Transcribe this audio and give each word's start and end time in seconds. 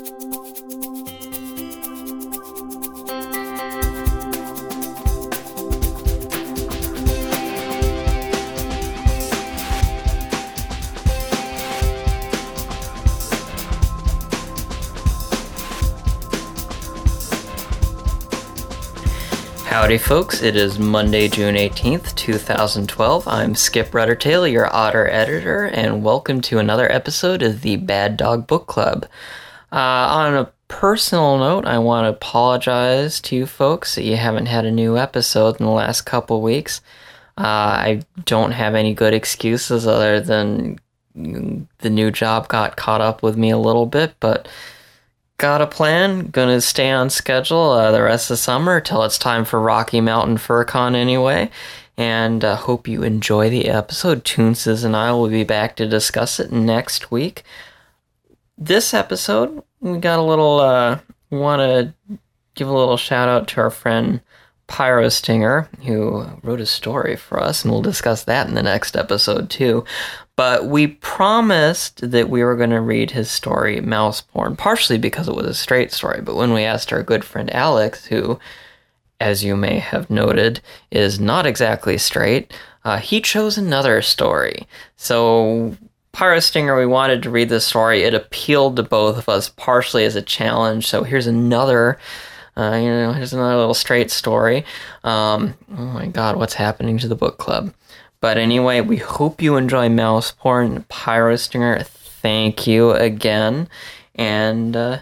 Howdy, 0.00 0.08
folks. 19.98 20.40
It 20.40 20.56
is 20.56 20.78
Monday, 20.78 21.28
June 21.28 21.56
18th, 21.56 22.14
2012. 22.14 23.28
I'm 23.28 23.54
Skip 23.54 23.90
Ruddertail, 23.90 24.50
your 24.50 24.74
otter 24.74 25.10
editor, 25.10 25.66
and 25.66 26.02
welcome 26.02 26.40
to 26.42 26.58
another 26.58 26.90
episode 26.90 27.42
of 27.42 27.60
the 27.60 27.76
Bad 27.76 28.16
Dog 28.16 28.46
Book 28.46 28.66
Club. 28.66 29.06
Uh, 29.72 29.76
on 29.76 30.34
a 30.34 30.52
personal 30.68 31.38
note, 31.38 31.66
I 31.66 31.78
want 31.78 32.04
to 32.04 32.10
apologize 32.10 33.20
to 33.22 33.36
you 33.36 33.46
folks 33.46 33.94
that 33.94 34.04
you 34.04 34.16
haven't 34.16 34.46
had 34.46 34.64
a 34.64 34.70
new 34.70 34.98
episode 34.98 35.60
in 35.60 35.66
the 35.66 35.72
last 35.72 36.02
couple 36.02 36.42
weeks. 36.42 36.80
Uh, 37.38 37.42
I 37.42 38.02
don't 38.24 38.52
have 38.52 38.74
any 38.74 38.94
good 38.94 39.14
excuses 39.14 39.86
other 39.86 40.20
than 40.20 40.78
the 41.14 41.90
new 41.90 42.10
job 42.10 42.48
got 42.48 42.76
caught 42.76 43.00
up 43.00 43.22
with 43.22 43.36
me 43.36 43.50
a 43.50 43.58
little 43.58 43.86
bit, 43.86 44.14
but 44.20 44.48
got 45.38 45.62
a 45.62 45.66
plan. 45.66 46.26
Gonna 46.26 46.60
stay 46.60 46.90
on 46.90 47.10
schedule 47.10 47.70
uh, 47.70 47.90
the 47.90 48.02
rest 48.02 48.30
of 48.30 48.38
summer 48.38 48.80
till 48.80 49.02
it's 49.04 49.18
time 49.18 49.44
for 49.44 49.60
Rocky 49.60 50.00
Mountain 50.00 50.36
FurCon 50.36 50.94
anyway. 50.94 51.50
And 51.96 52.44
uh, 52.44 52.56
hope 52.56 52.88
you 52.88 53.02
enjoy 53.02 53.50
the 53.50 53.68
episode. 53.68 54.24
Toonces 54.24 54.84
and 54.84 54.96
I 54.96 55.12
will 55.12 55.28
be 55.28 55.44
back 55.44 55.76
to 55.76 55.86
discuss 55.86 56.40
it 56.40 56.52
next 56.52 57.10
week. 57.10 57.42
This 58.62 58.92
episode, 58.92 59.62
we 59.80 59.98
got 59.98 60.18
a 60.18 60.22
little. 60.22 60.60
Uh, 60.60 61.00
Want 61.30 61.60
to 61.60 62.18
give 62.56 62.66
a 62.66 62.76
little 62.76 62.96
shout 62.96 63.28
out 63.28 63.46
to 63.48 63.60
our 63.60 63.70
friend 63.70 64.20
Pyrostinger, 64.66 65.68
who 65.84 66.26
wrote 66.42 66.60
a 66.60 66.66
story 66.66 67.14
for 67.14 67.38
us, 67.38 67.62
and 67.62 67.72
we'll 67.72 67.82
discuss 67.82 68.24
that 68.24 68.48
in 68.48 68.54
the 68.54 68.62
next 68.62 68.96
episode 68.96 69.48
too. 69.48 69.84
But 70.34 70.66
we 70.66 70.88
promised 70.88 72.10
that 72.10 72.28
we 72.28 72.42
were 72.42 72.56
going 72.56 72.70
to 72.70 72.80
read 72.80 73.12
his 73.12 73.30
story, 73.30 73.80
Mouse 73.80 74.22
Porn, 74.22 74.56
partially 74.56 74.98
because 74.98 75.28
it 75.28 75.36
was 75.36 75.46
a 75.46 75.54
straight 75.54 75.92
story. 75.92 76.20
But 76.20 76.34
when 76.34 76.52
we 76.52 76.64
asked 76.64 76.92
our 76.92 77.04
good 77.04 77.24
friend 77.24 77.48
Alex, 77.54 78.06
who, 78.06 78.40
as 79.20 79.44
you 79.44 79.56
may 79.56 79.78
have 79.78 80.10
noted, 80.10 80.60
is 80.90 81.20
not 81.20 81.46
exactly 81.46 81.96
straight, 81.96 82.52
uh, 82.84 82.98
he 82.98 83.20
chose 83.20 83.56
another 83.56 84.02
story. 84.02 84.66
So, 84.96 85.76
Pyrostinger, 86.12 86.76
we 86.76 86.86
wanted 86.86 87.22
to 87.22 87.30
read 87.30 87.48
this 87.48 87.66
story. 87.66 88.02
It 88.02 88.14
appealed 88.14 88.76
to 88.76 88.82
both 88.82 89.16
of 89.16 89.28
us, 89.28 89.48
partially 89.48 90.04
as 90.04 90.16
a 90.16 90.22
challenge. 90.22 90.86
So, 90.86 91.04
here's 91.04 91.26
another. 91.26 91.98
Uh, 92.56 92.78
you 92.82 92.88
know, 92.88 93.12
here's 93.12 93.32
another 93.32 93.56
little 93.56 93.74
straight 93.74 94.10
story. 94.10 94.64
Um, 95.04 95.54
oh 95.78 95.84
my 95.86 96.06
God, 96.06 96.36
what's 96.36 96.54
happening 96.54 96.98
to 96.98 97.08
the 97.08 97.14
book 97.14 97.38
club? 97.38 97.72
But 98.20 98.36
anyway, 98.36 98.82
we 98.82 98.96
hope 98.96 99.40
you 99.40 99.56
enjoy 99.56 99.88
Mouse 99.88 100.32
Porn. 100.32 100.84
Pyrostinger, 100.90 101.86
thank 101.86 102.66
you 102.66 102.90
again. 102.90 103.68
And 104.14 104.76
uh, 104.76 104.98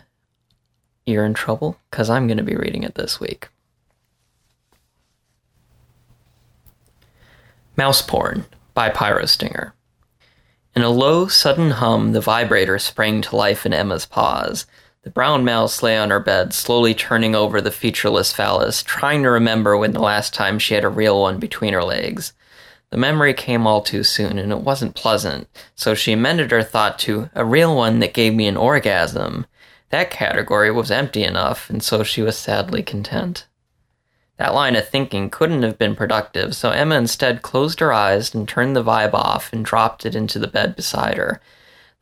you're 1.05 1.25
in 1.25 1.35
trouble 1.35 1.79
because 1.91 2.11
I'm 2.11 2.29
going 2.29 2.39
to 2.39 2.45
be 2.45 2.55
reading 2.55 2.85
it 2.85 2.95
this 2.95 3.19
week. 3.19 3.49
Mouse 7.77 8.03
Porn 8.03 8.45
by 8.75 8.91
Pyrostinger. 8.91 9.73
In 10.79 10.85
a 10.85 10.91
low, 10.91 11.27
sudden 11.27 11.73
hum, 11.73 12.13
the 12.13 12.21
vibrator 12.21 12.79
sprang 12.79 13.21
to 13.23 13.35
life 13.35 13.67
in 13.67 13.75
Emma's 13.75 14.07
paws. 14.07 14.65
The 15.03 15.11
brown 15.11 15.45
mouse 15.45 15.83
lay 15.83 15.99
on 15.99 16.11
her 16.11 16.21
bed, 16.21 16.55
slowly 16.55 16.95
turning 16.95 17.35
over 17.35 17.61
the 17.61 17.73
featureless 17.73 18.33
phallus, 18.33 18.85
trying 18.85 19.25
to 19.25 19.29
remember 19.29 19.77
when 19.77 19.91
the 19.91 19.99
last 19.99 20.33
time 20.33 20.61
she 20.61 20.75
had 20.75 20.85
a 20.85 20.89
real 20.89 21.21
one 21.21 21.41
between 21.41 21.73
her 21.73 21.83
legs. 21.83 22.33
The 22.91 22.97
memory 22.97 23.35
came 23.35 23.67
all 23.67 23.83
too 23.83 24.05
soon, 24.05 24.39
and 24.39 24.53
it 24.53 24.61
wasn't 24.61 24.95
pleasant, 24.95 25.49
so 25.75 25.95
she 25.95 26.13
amended 26.13 26.53
her 26.53 26.63
thought 26.63 26.97
to 27.01 27.29
a 27.35 27.45
real 27.45 27.75
one 27.75 27.99
that 27.99 28.15
gave 28.15 28.33
me 28.33 28.47
an 28.47 28.57
orgasm. 28.57 29.47
That 29.91 30.13
category 30.13 30.71
was 30.71 30.93
empty 30.93 31.25
enough, 31.25 31.69
and 31.69 31.83
so 31.83 32.05
she 32.05 32.23
was 32.23 32.39
sadly 32.39 32.85
content. 32.85 33.48
That 34.39 34.55
line 34.55 34.77
of 34.77 34.89
thinking 34.89 35.31
couldn't 35.31 35.65
have 35.65 35.79
been 35.79 35.97
productive, 35.97 36.55
so 36.55 36.71
Emma 36.71 36.95
instead 36.95 37.43
closed 37.43 37.81
her 37.81 37.93
eyes 37.93 38.35
and 38.35 38.49
turned 38.49 38.77
the 38.77 38.85
vibe 38.85 39.15
off 39.15 39.53
and 39.53 39.65
dropped 39.65 40.07
it 40.07 40.15
into 40.15 40.39
the 40.39 40.47
bed 40.47 40.77
beside 40.77 41.17
her. 41.17 41.41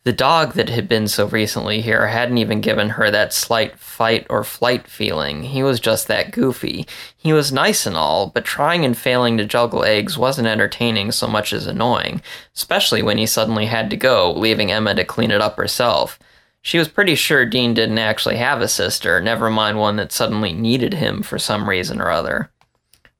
The 0.04 0.12
dog 0.12 0.52
that 0.52 0.68
had 0.68 0.88
been 0.88 1.08
so 1.08 1.26
recently 1.26 1.80
here 1.80 2.06
hadn't 2.06 2.38
even 2.38 2.60
given 2.60 2.90
her 2.90 3.10
that 3.10 3.32
slight 3.32 3.76
fight 3.76 4.24
or 4.30 4.44
flight 4.44 4.86
feeling. 4.86 5.42
He 5.42 5.64
was 5.64 5.80
just 5.80 6.06
that 6.06 6.30
goofy. 6.30 6.86
He 7.16 7.32
was 7.32 7.50
nice 7.50 7.86
and 7.86 7.96
all, 7.96 8.28
but 8.28 8.44
trying 8.44 8.84
and 8.84 8.96
failing 8.96 9.36
to 9.38 9.44
juggle 9.44 9.82
eggs 9.82 10.16
wasn't 10.16 10.46
entertaining 10.46 11.10
so 11.10 11.26
much 11.26 11.52
as 11.52 11.66
annoying, 11.66 12.22
especially 12.54 13.02
when 13.02 13.18
he 13.18 13.26
suddenly 13.26 13.66
had 13.66 13.90
to 13.90 13.96
go, 13.96 14.30
leaving 14.30 14.70
Emma 14.70 14.94
to 14.94 15.04
clean 15.04 15.32
it 15.32 15.40
up 15.40 15.56
herself. 15.56 16.20
She 16.66 16.78
was 16.78 16.88
pretty 16.88 17.14
sure 17.14 17.46
Dean 17.46 17.74
didn't 17.74 17.98
actually 17.98 18.38
have 18.38 18.60
a 18.60 18.66
sister, 18.66 19.20
never 19.20 19.48
mind 19.48 19.78
one 19.78 19.94
that 19.98 20.10
suddenly 20.10 20.52
needed 20.52 20.94
him 20.94 21.22
for 21.22 21.38
some 21.38 21.68
reason 21.68 22.00
or 22.00 22.10
other. 22.10 22.50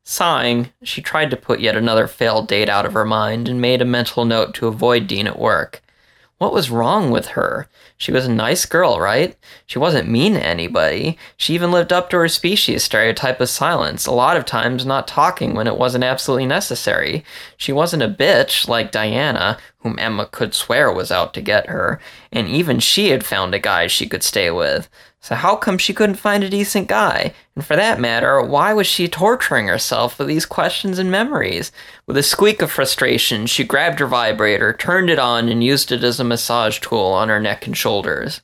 Sighing, 0.02 0.72
she 0.82 1.00
tried 1.00 1.30
to 1.30 1.36
put 1.36 1.60
yet 1.60 1.76
another 1.76 2.08
failed 2.08 2.48
date 2.48 2.68
out 2.68 2.84
of 2.84 2.92
her 2.94 3.04
mind 3.04 3.48
and 3.48 3.60
made 3.60 3.80
a 3.80 3.84
mental 3.84 4.24
note 4.24 4.52
to 4.54 4.66
avoid 4.66 5.06
Dean 5.06 5.28
at 5.28 5.38
work. 5.38 5.80
What 6.38 6.52
was 6.52 6.70
wrong 6.70 7.10
with 7.10 7.28
her? 7.28 7.66
She 7.96 8.12
was 8.12 8.26
a 8.26 8.30
nice 8.30 8.66
girl, 8.66 9.00
right? 9.00 9.34
She 9.64 9.78
wasn't 9.78 10.10
mean 10.10 10.34
to 10.34 10.44
anybody. 10.44 11.16
She 11.38 11.54
even 11.54 11.70
lived 11.72 11.94
up 11.94 12.10
to 12.10 12.18
her 12.18 12.28
species 12.28 12.84
stereotype 12.84 13.40
of 13.40 13.48
silence, 13.48 14.04
a 14.04 14.12
lot 14.12 14.36
of 14.36 14.44
times 14.44 14.84
not 14.84 15.08
talking 15.08 15.54
when 15.54 15.66
it 15.66 15.78
wasn't 15.78 16.04
absolutely 16.04 16.44
necessary. 16.44 17.24
She 17.56 17.72
wasn't 17.72 18.02
a 18.02 18.08
bitch 18.08 18.68
like 18.68 18.92
Diana, 18.92 19.56
whom 19.78 19.98
Emma 19.98 20.26
could 20.26 20.54
swear 20.54 20.92
was 20.92 21.10
out 21.10 21.32
to 21.34 21.40
get 21.40 21.70
her, 21.70 22.00
and 22.30 22.48
even 22.48 22.80
she 22.80 23.08
had 23.08 23.24
found 23.24 23.54
a 23.54 23.58
guy 23.58 23.86
she 23.86 24.06
could 24.06 24.22
stay 24.22 24.50
with. 24.50 24.90
So 25.26 25.34
how 25.34 25.56
come 25.56 25.76
she 25.76 25.92
couldn't 25.92 26.20
find 26.22 26.44
a 26.44 26.48
decent 26.48 26.86
guy? 26.86 27.34
And 27.56 27.66
for 27.66 27.74
that 27.74 27.98
matter, 27.98 28.40
why 28.40 28.72
was 28.72 28.86
she 28.86 29.08
torturing 29.08 29.66
herself 29.66 30.20
with 30.20 30.28
these 30.28 30.46
questions 30.46 31.00
and 31.00 31.10
memories? 31.10 31.72
With 32.06 32.16
a 32.16 32.22
squeak 32.22 32.62
of 32.62 32.70
frustration, 32.70 33.46
she 33.46 33.64
grabbed 33.64 33.98
her 33.98 34.06
vibrator, 34.06 34.72
turned 34.72 35.10
it 35.10 35.18
on, 35.18 35.48
and 35.48 35.64
used 35.64 35.90
it 35.90 36.04
as 36.04 36.20
a 36.20 36.24
massage 36.24 36.78
tool 36.78 37.06
on 37.06 37.28
her 37.28 37.40
neck 37.40 37.66
and 37.66 37.76
shoulders. 37.76 38.40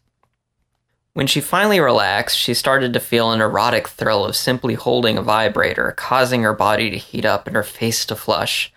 When 1.12 1.28
she 1.28 1.40
finally 1.40 1.78
relaxed, 1.78 2.36
she 2.36 2.52
started 2.52 2.92
to 2.94 2.98
feel 2.98 3.30
an 3.30 3.40
erotic 3.40 3.86
thrill 3.86 4.24
of 4.24 4.34
simply 4.34 4.74
holding 4.74 5.16
a 5.16 5.22
vibrator, 5.22 5.94
causing 5.96 6.42
her 6.42 6.52
body 6.52 6.90
to 6.90 6.96
heat 6.96 7.24
up 7.24 7.46
and 7.46 7.54
her 7.54 7.62
face 7.62 8.04
to 8.06 8.16
flush. 8.16 8.72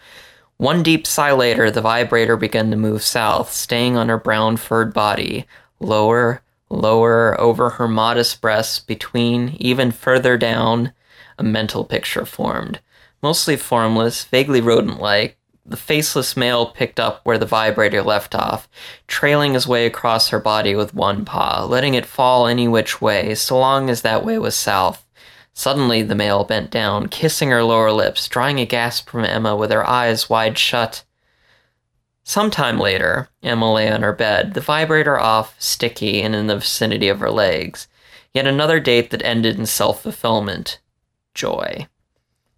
One 0.57 0.83
deep 0.83 1.07
sigh 1.07 1.31
later, 1.31 1.71
the 1.71 1.81
vibrator 1.81 2.37
began 2.37 2.69
to 2.69 2.77
move 2.77 3.01
south, 3.01 3.51
staying 3.51 3.97
on 3.97 4.09
her 4.09 4.19
brown 4.19 4.57
furred 4.57 4.93
body, 4.93 5.47
lower 5.79 6.43
lower 6.69 7.39
over 7.39 7.71
her 7.71 7.87
modest 7.87 8.41
breasts, 8.41 8.79
between, 8.79 9.55
even 9.59 9.91
further 9.91 10.37
down, 10.37 10.93
a 11.37 11.43
mental 11.43 11.83
picture 11.83 12.25
formed. 12.25 12.79
Mostly 13.21 13.55
formless, 13.55 14.23
vaguely 14.25 14.61
rodent 14.61 14.99
like, 14.99 15.37
the 15.65 15.77
faceless 15.77 16.37
male 16.37 16.67
picked 16.67 16.99
up 16.99 17.21
where 17.23 17.39
the 17.39 17.45
vibrator 17.45 18.03
left 18.03 18.35
off, 18.35 18.69
trailing 19.07 19.53
his 19.53 19.67
way 19.67 19.87
across 19.87 20.29
her 20.29 20.39
body 20.39 20.75
with 20.75 20.93
one 20.93 21.25
paw, 21.25 21.65
letting 21.65 21.95
it 21.95 22.05
fall 22.05 22.45
any 22.45 22.67
which 22.67 23.01
way, 23.01 23.33
so 23.33 23.57
long 23.57 23.89
as 23.89 24.03
that 24.03 24.23
way 24.23 24.37
was 24.37 24.55
south. 24.55 25.07
Suddenly 25.53 26.03
the 26.03 26.15
male 26.15 26.43
bent 26.43 26.69
down, 26.69 27.07
kissing 27.07 27.49
her 27.49 27.63
lower 27.63 27.91
lips, 27.91 28.27
drawing 28.27 28.59
a 28.59 28.65
gasp 28.65 29.09
from 29.09 29.25
Emma 29.25 29.55
with 29.55 29.71
her 29.71 29.87
eyes 29.89 30.29
wide 30.29 30.57
shut. 30.57 31.03
Some 32.27 32.49
time 32.49 32.79
later, 32.79 33.29
Emma 33.43 33.71
lay 33.71 33.87
on 33.87 34.01
her 34.01 34.11
bed, 34.11 34.55
the 34.55 34.59
vibrator 34.59 35.17
off, 35.17 35.55
sticky, 35.59 36.23
and 36.23 36.35
in 36.35 36.47
the 36.47 36.57
vicinity 36.57 37.07
of 37.07 37.19
her 37.19 37.29
legs. 37.29 37.87
Yet 38.33 38.47
another 38.47 38.79
date 38.79 39.11
that 39.11 39.23
ended 39.23 39.59
in 39.59 39.67
self 39.67 40.01
fulfillment. 40.01 40.79
Joy. 41.35 41.87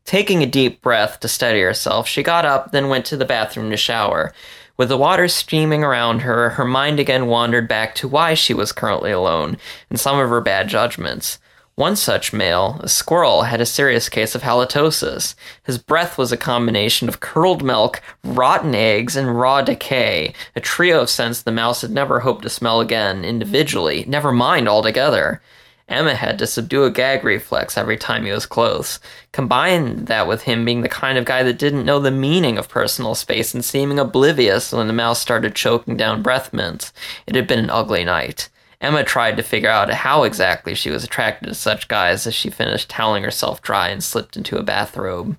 Taking 0.06 0.42
a 0.42 0.46
deep 0.46 0.82
breath 0.82 1.20
to 1.20 1.28
steady 1.28 1.60
herself, 1.60 2.08
she 2.08 2.24
got 2.24 2.46
up, 2.46 2.72
then 2.72 2.88
went 2.88 3.06
to 3.08 3.18
the 3.18 3.26
bathroom 3.26 3.70
to 3.72 3.78
shower. 3.78 4.34
With 4.78 4.88
the 4.88 4.98
water 4.98 5.28
streaming 5.28 5.84
around 5.84 6.20
her, 6.20 6.52
her 6.52 6.64
mind 6.64 6.98
again 6.98 7.28
wandered 7.28 7.68
back 7.68 7.94
to 7.96 8.08
why 8.08 8.36
she 8.36 8.54
was 8.54 8.72
currently 8.72 9.12
alone, 9.12 9.58
and 9.90 10.00
some 10.00 10.18
of 10.18 10.30
her 10.30 10.40
bad 10.40 10.70
judgments. 10.70 11.40
One 11.78 11.96
such 11.96 12.34
male, 12.34 12.80
a 12.82 12.90
squirrel, 12.90 13.44
had 13.44 13.62
a 13.62 13.66
serious 13.68 14.10
case 14.10 14.34
of 14.34 14.42
halitosis. 14.42 15.36
His 15.64 15.78
breath 15.78 16.18
was 16.18 16.32
a 16.32 16.36
combination 16.36 17.08
of 17.08 17.20
curdled 17.20 17.64
milk, 17.64 18.02
rotten 18.24 18.74
eggs, 18.74 19.16
and 19.16 19.40
raw 19.40 19.62
decay, 19.62 20.34
a 20.56 20.60
trio 20.60 21.02
of 21.02 21.10
scents 21.12 21.44
the 21.44 21.52
mouse 21.52 21.82
had 21.82 21.92
never 21.92 22.22
hoped 22.22 22.42
to 22.42 22.50
smell 22.50 22.82
again, 22.82 23.24
individually, 23.24 24.06
never 24.08 24.32
mind 24.32 24.68
altogether. 24.68 25.40
Emma 25.88 26.16
had 26.16 26.40
to 26.40 26.48
subdue 26.48 26.84
a 26.84 26.90
gag 26.90 27.24
reflex 27.24 27.78
every 27.78 27.96
time 27.96 28.26
he 28.26 28.32
was 28.32 28.48
close. 28.48 29.00
Combine 29.32 30.06
that 30.06 30.28
with 30.28 30.42
him 30.42 30.66
being 30.66 30.82
the 30.82 30.90
kind 30.90 31.20
of 31.20 31.26
guy 31.26 31.44
that 31.44 31.60
didn't 31.60 31.86
know 31.86 32.00
the 32.00 32.10
meaning 32.10 32.58
of 32.58 32.68
personal 32.68 33.14
space 33.14 33.54
and 33.54 33.64
seeming 33.64 34.00
oblivious 34.00 34.74
when 34.74 34.88
the 34.88 34.94
mouse 34.94 35.20
started 35.20 35.54
choking 35.54 35.96
down 35.96 36.24
breath 36.24 36.52
mints. 36.52 36.92
It 37.28 37.36
had 37.36 37.46
been 37.46 37.60
an 37.60 37.70
ugly 37.70 38.04
night. 38.04 38.50
Emma 38.80 39.04
tried 39.04 39.38
to 39.38 39.44
figure 39.44 39.70
out 39.70 39.92
how 39.92 40.24
exactly 40.24 40.76
she 40.76 40.90
was 40.90 41.04
attracted 41.04 41.48
to 41.48 41.56
such 41.56 41.88
guys 41.88 42.28
as 42.28 42.36
she 42.36 42.50
finished 42.50 42.90
toweling 42.90 43.24
herself 43.24 43.62
dry 43.62 43.90
and 43.90 44.04
slipped 44.04 44.38
into 44.38 44.58
a 44.58 44.64
bathrobe. 44.64 45.38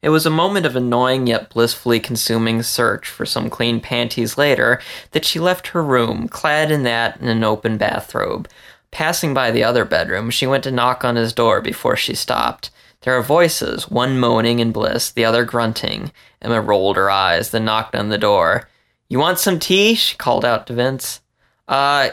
It 0.00 0.10
was 0.10 0.24
a 0.24 0.30
moment 0.30 0.64
of 0.64 0.76
annoying 0.76 1.26
yet 1.26 1.50
blissfully 1.50 1.98
consuming 1.98 2.62
search 2.62 3.08
for 3.08 3.26
some 3.26 3.50
clean 3.50 3.80
panties 3.80 4.38
later 4.38 4.80
that 5.10 5.24
she 5.24 5.40
left 5.40 5.68
her 5.68 5.82
room, 5.82 6.28
clad 6.28 6.70
in 6.70 6.84
that 6.84 7.18
and 7.20 7.28
an 7.28 7.42
open 7.42 7.76
bathrobe. 7.76 8.48
Passing 8.90 9.34
by 9.34 9.50
the 9.50 9.64
other 9.64 9.84
bedroom, 9.84 10.30
she 10.30 10.46
went 10.46 10.64
to 10.64 10.70
knock 10.70 11.04
on 11.04 11.16
his 11.16 11.32
door 11.32 11.60
before 11.60 11.96
she 11.96 12.14
stopped. 12.14 12.70
There 13.02 13.16
are 13.16 13.22
voices, 13.22 13.90
one 13.90 14.18
moaning 14.18 14.60
in 14.60 14.72
bliss, 14.72 15.10
the 15.10 15.24
other 15.24 15.44
grunting. 15.44 16.12
Emma 16.40 16.60
rolled 16.60 16.96
her 16.96 17.10
eyes, 17.10 17.50
then 17.50 17.64
knocked 17.64 17.94
on 17.94 18.08
the 18.08 18.18
door. 18.18 18.68
You 19.08 19.18
want 19.18 19.38
some 19.38 19.58
tea? 19.58 19.94
she 19.94 20.16
called 20.16 20.44
out 20.44 20.66
to 20.68 20.74
Vince. 20.74 21.20
Uh, 21.68 22.10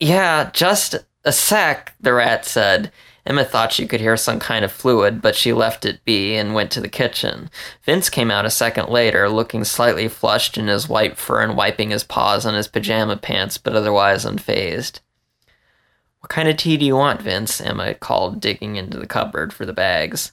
yeah, 0.00 0.50
just 0.52 0.96
a 1.24 1.32
sec, 1.32 1.94
the 2.00 2.14
rat 2.14 2.44
said. 2.44 2.90
Emma 3.26 3.44
thought 3.44 3.72
she 3.72 3.86
could 3.86 4.00
hear 4.00 4.16
some 4.16 4.38
kind 4.38 4.64
of 4.64 4.72
fluid, 4.72 5.22
but 5.22 5.34
she 5.34 5.52
left 5.52 5.86
it 5.86 6.04
be 6.04 6.34
and 6.36 6.54
went 6.54 6.70
to 6.72 6.80
the 6.80 6.88
kitchen. 6.88 7.48
Vince 7.82 8.10
came 8.10 8.30
out 8.30 8.44
a 8.44 8.50
second 8.50 8.90
later, 8.90 9.30
looking 9.30 9.64
slightly 9.64 10.08
flushed 10.08 10.58
in 10.58 10.66
his 10.66 10.88
white 10.88 11.16
fur 11.16 11.40
and 11.40 11.56
wiping 11.56 11.90
his 11.90 12.04
paws 12.04 12.44
on 12.44 12.54
his 12.54 12.68
pajama 12.68 13.16
pants, 13.16 13.56
but 13.56 13.74
otherwise 13.74 14.26
unfazed. 14.26 15.00
What 16.20 16.28
kind 16.28 16.48
of 16.48 16.56
tea 16.58 16.76
do 16.76 16.84
you 16.84 16.96
want, 16.96 17.22
Vince? 17.22 17.60
Emma 17.60 17.94
called, 17.94 18.40
digging 18.40 18.76
into 18.76 18.98
the 18.98 19.06
cupboard 19.06 19.52
for 19.52 19.64
the 19.64 19.72
bags. 19.72 20.32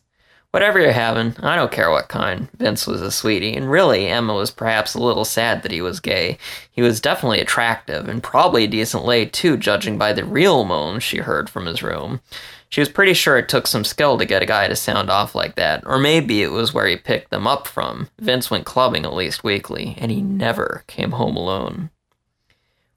Whatever 0.52 0.82
you're 0.82 0.92
having, 0.92 1.34
I 1.40 1.56
don't 1.56 1.72
care 1.72 1.90
what 1.90 2.10
kind. 2.10 2.50
Vince 2.58 2.86
was 2.86 3.02
a 3.02 3.10
sweetie, 3.10 3.56
and 3.56 3.72
really, 3.72 4.08
Emma 4.08 4.34
was 4.34 4.52
perhaps 4.52 4.94
a 4.94 5.02
little 5.02 5.24
sad 5.24 5.64
that 5.64 5.72
he 5.72 5.82
was 5.82 6.02
gay. 6.02 6.38
He 6.70 6.82
was 6.82 7.00
definitely 7.00 7.40
attractive, 7.40 8.10
and 8.10 8.22
probably 8.22 8.66
a 8.66 8.68
decent 8.68 9.06
lay 9.06 9.26
too, 9.26 9.56
judging 9.56 9.98
by 9.98 10.12
the 10.12 10.26
real 10.26 10.66
moans 10.66 11.04
she 11.04 11.20
heard 11.20 11.50
from 11.50 11.68
his 11.68 11.82
room. 11.82 12.20
She 12.68 12.82
was 12.82 12.90
pretty 12.90 13.14
sure 13.14 13.38
it 13.38 13.48
took 13.48 13.66
some 13.66 13.86
skill 13.86 14.18
to 14.18 14.26
get 14.26 14.44
a 14.44 14.46
guy 14.46 14.68
to 14.68 14.76
sound 14.76 15.10
off 15.10 15.36
like 15.36 15.56
that, 15.56 15.84
or 15.86 15.98
maybe 15.98 16.44
it 16.44 16.52
was 16.52 16.74
where 16.74 16.88
he 16.88 16.98
picked 16.98 17.30
them 17.30 17.48
up 17.48 17.66
from. 17.66 18.10
Vince 18.20 18.52
went 18.52 18.66
clubbing 18.66 19.06
at 19.06 19.14
least 19.14 19.46
weekly, 19.46 19.96
and 20.00 20.12
he 20.12 20.22
never 20.22 20.84
came 20.88 21.12
home 21.12 21.38
alone. 21.38 21.92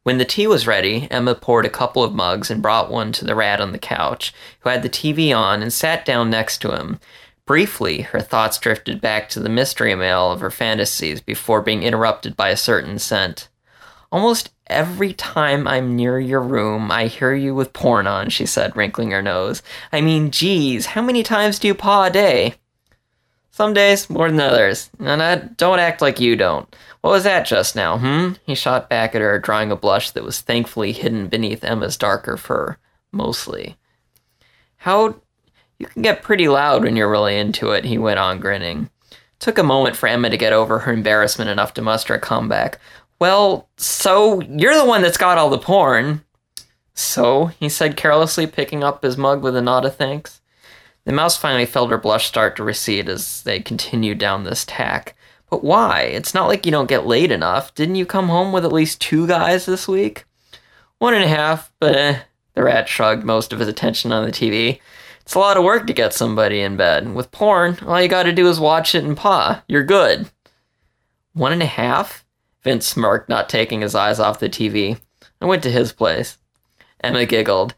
When 0.05 0.19
the 0.19 0.25
tea 0.27 0.47
was 0.47 0.67
ready, 0.67 1.09
Emma 1.11 1.35
poured 1.35 1.65
a 1.65 1.71
couple 1.71 2.05
of 2.05 2.15
mugs 2.15 2.51
and 2.51 2.61
brought 2.61 2.91
one 2.91 3.11
to 3.13 3.25
the 3.25 3.35
rat 3.35 3.61
on 3.61 3.73
the 3.73 3.79
couch, 3.79 4.35
who 4.61 4.69
had 4.69 4.83
the 4.83 4.91
TV 4.91 5.35
on 5.35 5.63
and 5.63 5.73
sat 5.73 6.05
down 6.05 6.29
next 6.29 6.59
to 6.59 6.77
him. 6.77 7.01
Briefly, 7.47 8.03
her 8.03 8.21
thoughts 8.21 8.59
drifted 8.59 9.01
back 9.01 9.29
to 9.29 9.41
the 9.41 9.51
mystery 9.51 9.95
mail 9.95 10.33
of 10.33 10.41
her 10.41 10.51
fantasies 10.51 11.21
before 11.21 11.61
being 11.61 11.83
interrupted 11.83 12.37
by 12.37 12.49
a 12.49 12.57
certain 12.57 12.99
scent. 12.99 13.49
Almost 14.11 14.51
every 14.67 15.13
time 15.13 15.69
I'm 15.69 15.95
near 15.95 16.19
your 16.19 16.41
room, 16.41 16.91
I 16.91 17.07
hear 17.07 17.35
you 17.35 17.55
with 17.55 17.75
porn 17.75 18.07
on, 18.07 18.31
she 18.31 18.47
said, 18.47 18.75
wrinkling 18.77 19.11
her 19.11 19.21
nose. 19.21 19.63
I 19.93 20.01
mean, 20.01 20.31
geez, 20.31 20.87
how 20.87 21.03
many 21.03 21.23
times 21.23 21.59
do 21.59 21.69
you 21.69 21.75
paw 21.75 22.05
a 22.05 22.11
day? 22.11 22.55
Some 23.51 23.75
days 23.75 24.09
more 24.09 24.31
than 24.31 24.41
others, 24.41 24.91
and 24.99 25.23
I 25.23 25.37
don't 25.37 25.79
act 25.79 26.01
like 26.01 26.19
you 26.19 26.35
don't. 26.37 26.75
What 27.03 27.11
was 27.11 27.25
that 27.25 27.47
just 27.47 27.77
now, 27.77 27.99
hmm? 27.99 28.33
He 28.47 28.55
shot 28.55 28.89
back 28.89 29.15
at 29.15 29.21
her, 29.21 29.39
drawing 29.39 29.71
a 29.71 29.77
blush 29.77 30.11
that 30.13 30.25
was 30.25 30.41
thankfully 30.41 30.93
hidden 30.93 31.29
beneath 31.29 31.63
Emma's 31.63 31.97
darker 31.97 32.37
fur, 32.37 32.79
mostly. 33.13 33.77
How 34.79 35.17
you 35.85 35.91
can 35.91 36.03
get 36.03 36.23
pretty 36.23 36.49
loud 36.49 36.83
when 36.83 36.97
you're 36.97 37.11
really 37.11 37.37
into 37.39 37.71
it, 37.71 37.85
he 37.85 37.99
went 37.99 38.19
on, 38.19 38.39
grinning. 38.41 38.91
took 39.39 39.59
a 39.59 39.63
moment 39.63 39.97
for 39.97 40.07
Emma 40.07 40.31
to 40.31 40.37
get 40.37 40.53
over 40.53 40.81
her 40.81 40.93
embarrassment 40.93 41.51
enough 41.51 41.75
to 41.75 41.83
muster 41.83 42.15
a 42.15 42.21
comeback. 42.21 42.81
Well, 43.19 43.69
so 43.77 44.41
you're 44.43 44.77
the 44.77 44.85
one 44.85 45.03
that's 45.03 45.19
got 45.19 45.39
all 45.39 45.51
the 45.51 45.59
porn. 45.59 46.25
So, 46.95 47.47
he 47.47 47.69
said 47.69 47.97
carelessly, 47.97 48.47
picking 48.47 48.85
up 48.85 49.03
his 49.03 49.17
mug 49.17 49.43
with 49.43 49.57
a 49.57 49.63
nod 49.63 49.85
of 49.85 49.97
thanks. 49.97 50.41
The 51.05 51.13
mouse 51.13 51.37
finally 51.37 51.67
felt 51.67 51.91
her 51.91 51.99
blush 51.99 52.27
start 52.27 52.57
to 52.57 52.65
recede 52.65 53.09
as 53.09 53.43
they 53.43 53.61
continued 53.61 54.19
down 54.19 54.45
this 54.45 54.65
tack. 54.65 55.17
But 55.51 55.63
why? 55.63 56.03
It's 56.03 56.35
not 56.35 56.49
like 56.49 56.65
you 56.65 56.73
don't 56.73 56.89
get 56.89 57.07
laid 57.07 57.31
enough. 57.31 57.75
Didn't 57.75 57.97
you 57.97 58.07
come 58.07 58.29
home 58.29 58.53
with 58.53 58.65
at 58.65 58.73
least 58.73 59.01
two 59.01 59.27
guys 59.27 59.67
this 59.67 59.87
week? 59.87 60.25
One 60.99 61.15
and 61.15 61.25
a 61.25 61.29
half, 61.29 61.73
but 61.79 61.95
eh. 61.95 62.21
The 62.55 62.63
rat 62.63 62.89
shrugged 62.89 63.25
most 63.25 63.53
of 63.53 63.59
his 63.59 63.69
attention 63.69 64.13
on 64.13 64.25
the 64.25 64.33
TV. 64.33 64.81
It's 65.25 65.35
a 65.35 65.39
lot 65.39 65.57
of 65.57 65.65
work 65.65 65.87
to 65.87 65.95
get 65.95 66.13
somebody 66.13 66.61
in 66.61 66.77
bed. 66.77 67.15
With 67.15 67.31
porn, 67.31 67.79
all 67.87 68.01
you 68.01 68.09
gotta 68.09 68.33
do 68.33 68.47
is 68.47 68.61
watch 68.61 68.95
it 68.95 69.05
and 69.05 69.17
paw. 69.17 69.63
You're 69.67 69.83
good. 69.83 70.31
One 71.33 71.53
and 71.53 71.63
a 71.63 71.67
half? 71.67 72.27
Vince 72.63 72.87
smirked, 72.87 73.29
not 73.29 73.49
taking 73.49 73.81
his 73.81 73.95
eyes 73.95 74.21
off 74.21 74.39
the 74.39 74.51
TV. 74.51 75.01
I 75.41 75.47
went 75.47 75.63
to 75.63 75.71
his 75.71 75.93
place. 75.93 76.37
Emma 77.03 77.25
giggled. 77.25 77.75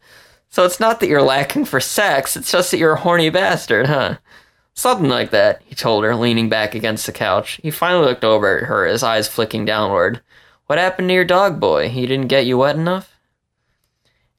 So 0.49 0.65
it's 0.65 0.79
not 0.79 0.99
that 0.99 1.07
you're 1.07 1.21
lacking 1.21 1.65
for 1.65 1.79
sex, 1.79 2.35
it's 2.35 2.51
just 2.51 2.71
that 2.71 2.77
you're 2.77 2.93
a 2.93 2.99
horny 2.99 3.29
bastard, 3.29 3.87
huh? 3.87 4.17
Something 4.73 5.09
like 5.09 5.31
that, 5.31 5.61
he 5.65 5.73
told 5.73 6.03
her, 6.03 6.15
leaning 6.15 6.49
back 6.49 6.75
against 6.75 7.05
the 7.05 7.11
couch. 7.11 7.59
He 7.63 7.71
finally 7.71 8.05
looked 8.05 8.23
over 8.23 8.59
at 8.59 8.65
her, 8.65 8.85
his 8.85 9.03
eyes 9.03 9.27
flicking 9.27 9.65
downward. 9.65 10.21
What 10.67 10.79
happened 10.79 11.09
to 11.09 11.15
your 11.15 11.25
dog 11.25 11.59
boy? 11.59 11.89
He 11.89 12.05
didn't 12.05 12.27
get 12.27 12.45
you 12.45 12.59
wet 12.59 12.75
enough? 12.75 13.16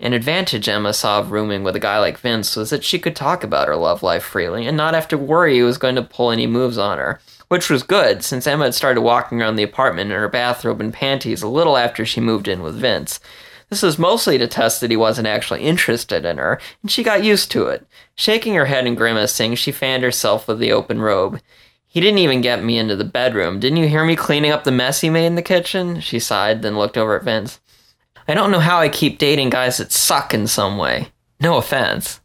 An 0.01 0.13
advantage 0.13 0.69
Emma 0.69 0.93
saw 0.93 1.19
of 1.19 1.33
rooming 1.33 1.65
with 1.65 1.75
a 1.75 1.81
guy 1.81 1.99
like 1.99 2.19
Vince 2.19 2.55
was 2.55 2.71
that 2.71 2.85
she 2.85 3.01
could 3.01 3.17
talk 3.17 3.43
about 3.43 3.67
her 3.67 3.75
love 3.75 4.01
life 4.01 4.23
freely 4.23 4.65
and 4.65 4.77
not 4.77 4.95
have 4.95 5.09
to 5.09 5.19
worry 5.19 5.55
he 5.55 5.63
was 5.63 5.77
going 5.77 5.97
to 5.97 6.03
pull 6.03 6.31
any 6.31 6.47
moves 6.47 6.79
on 6.79 6.99
her, 6.99 7.21
which 7.49 7.69
was 7.69 7.83
good 7.83 8.23
since 8.23 8.47
Emma 8.47 8.67
had 8.67 8.77
started 8.77 9.01
walking 9.01 9.43
around 9.43 9.57
the 9.57 9.65
apartment 9.65 10.13
in 10.13 10.17
her 10.17 10.29
bathrobe 10.29 10.81
and 10.81 10.95
panties 10.95 11.43
a 11.43 11.49
little 11.49 11.77
after 11.77 12.07
she 12.07 12.21
moved 12.21 12.47
in 12.47 12.63
with 12.63 12.77
Vince. 12.77 13.19
This 13.71 13.83
was 13.83 13.99
mostly 13.99 14.39
to 14.39 14.47
test 14.47 14.81
that 14.81 14.91
he 14.93 14.97
wasn't 14.97 15.27
actually 15.27 15.63
interested 15.63 16.25
in 16.25 16.39
her, 16.39 16.61
and 16.81 16.93
she 16.93 17.03
got 17.03 17.25
used 17.25 17.51
to 17.51 17.67
it. 17.67 17.85
Shaking 18.15 18.55
her 18.55 18.67
head 18.67 18.87
and 18.87 18.97
grimacing, 18.97 19.57
she 19.57 19.73
fanned 19.73 20.05
herself 20.05 20.47
with 20.47 20.61
the 20.61 20.71
open 20.71 21.01
robe. 21.01 21.41
He 21.89 22.01
didn't 22.01 22.19
even 22.19 22.41
get 22.41 22.63
me 22.63 22.79
into 22.79 22.95
the 22.95 23.05
bedroom. 23.05 23.59
Didn't 23.59 23.79
you 23.79 23.89
hear 23.89 24.05
me 24.05 24.15
cleaning 24.15 24.53
up 24.53 24.63
the 24.63 24.71
mess 24.71 25.01
he 25.01 25.11
made 25.11 25.27
in 25.27 25.35
the 25.35 25.43
kitchen? 25.43 26.01
She 26.01 26.21
sighed, 26.21 26.63
then 26.63 26.79
looked 26.79 26.97
over 26.97 27.17
at 27.17 27.25
Vince. 27.25 27.59
I 28.29 28.35
don't 28.35 28.51
know 28.51 28.61
how 28.61 28.79
I 28.79 28.91
keep 28.91 29.19
dating 29.19 29.51
guys 29.51 29.79
that 29.79 29.91
suck 29.91 30.35
in 30.35 30.47
some 30.47 30.77
way. 30.77 31.09
No 31.41 31.57
offense. 31.57 32.21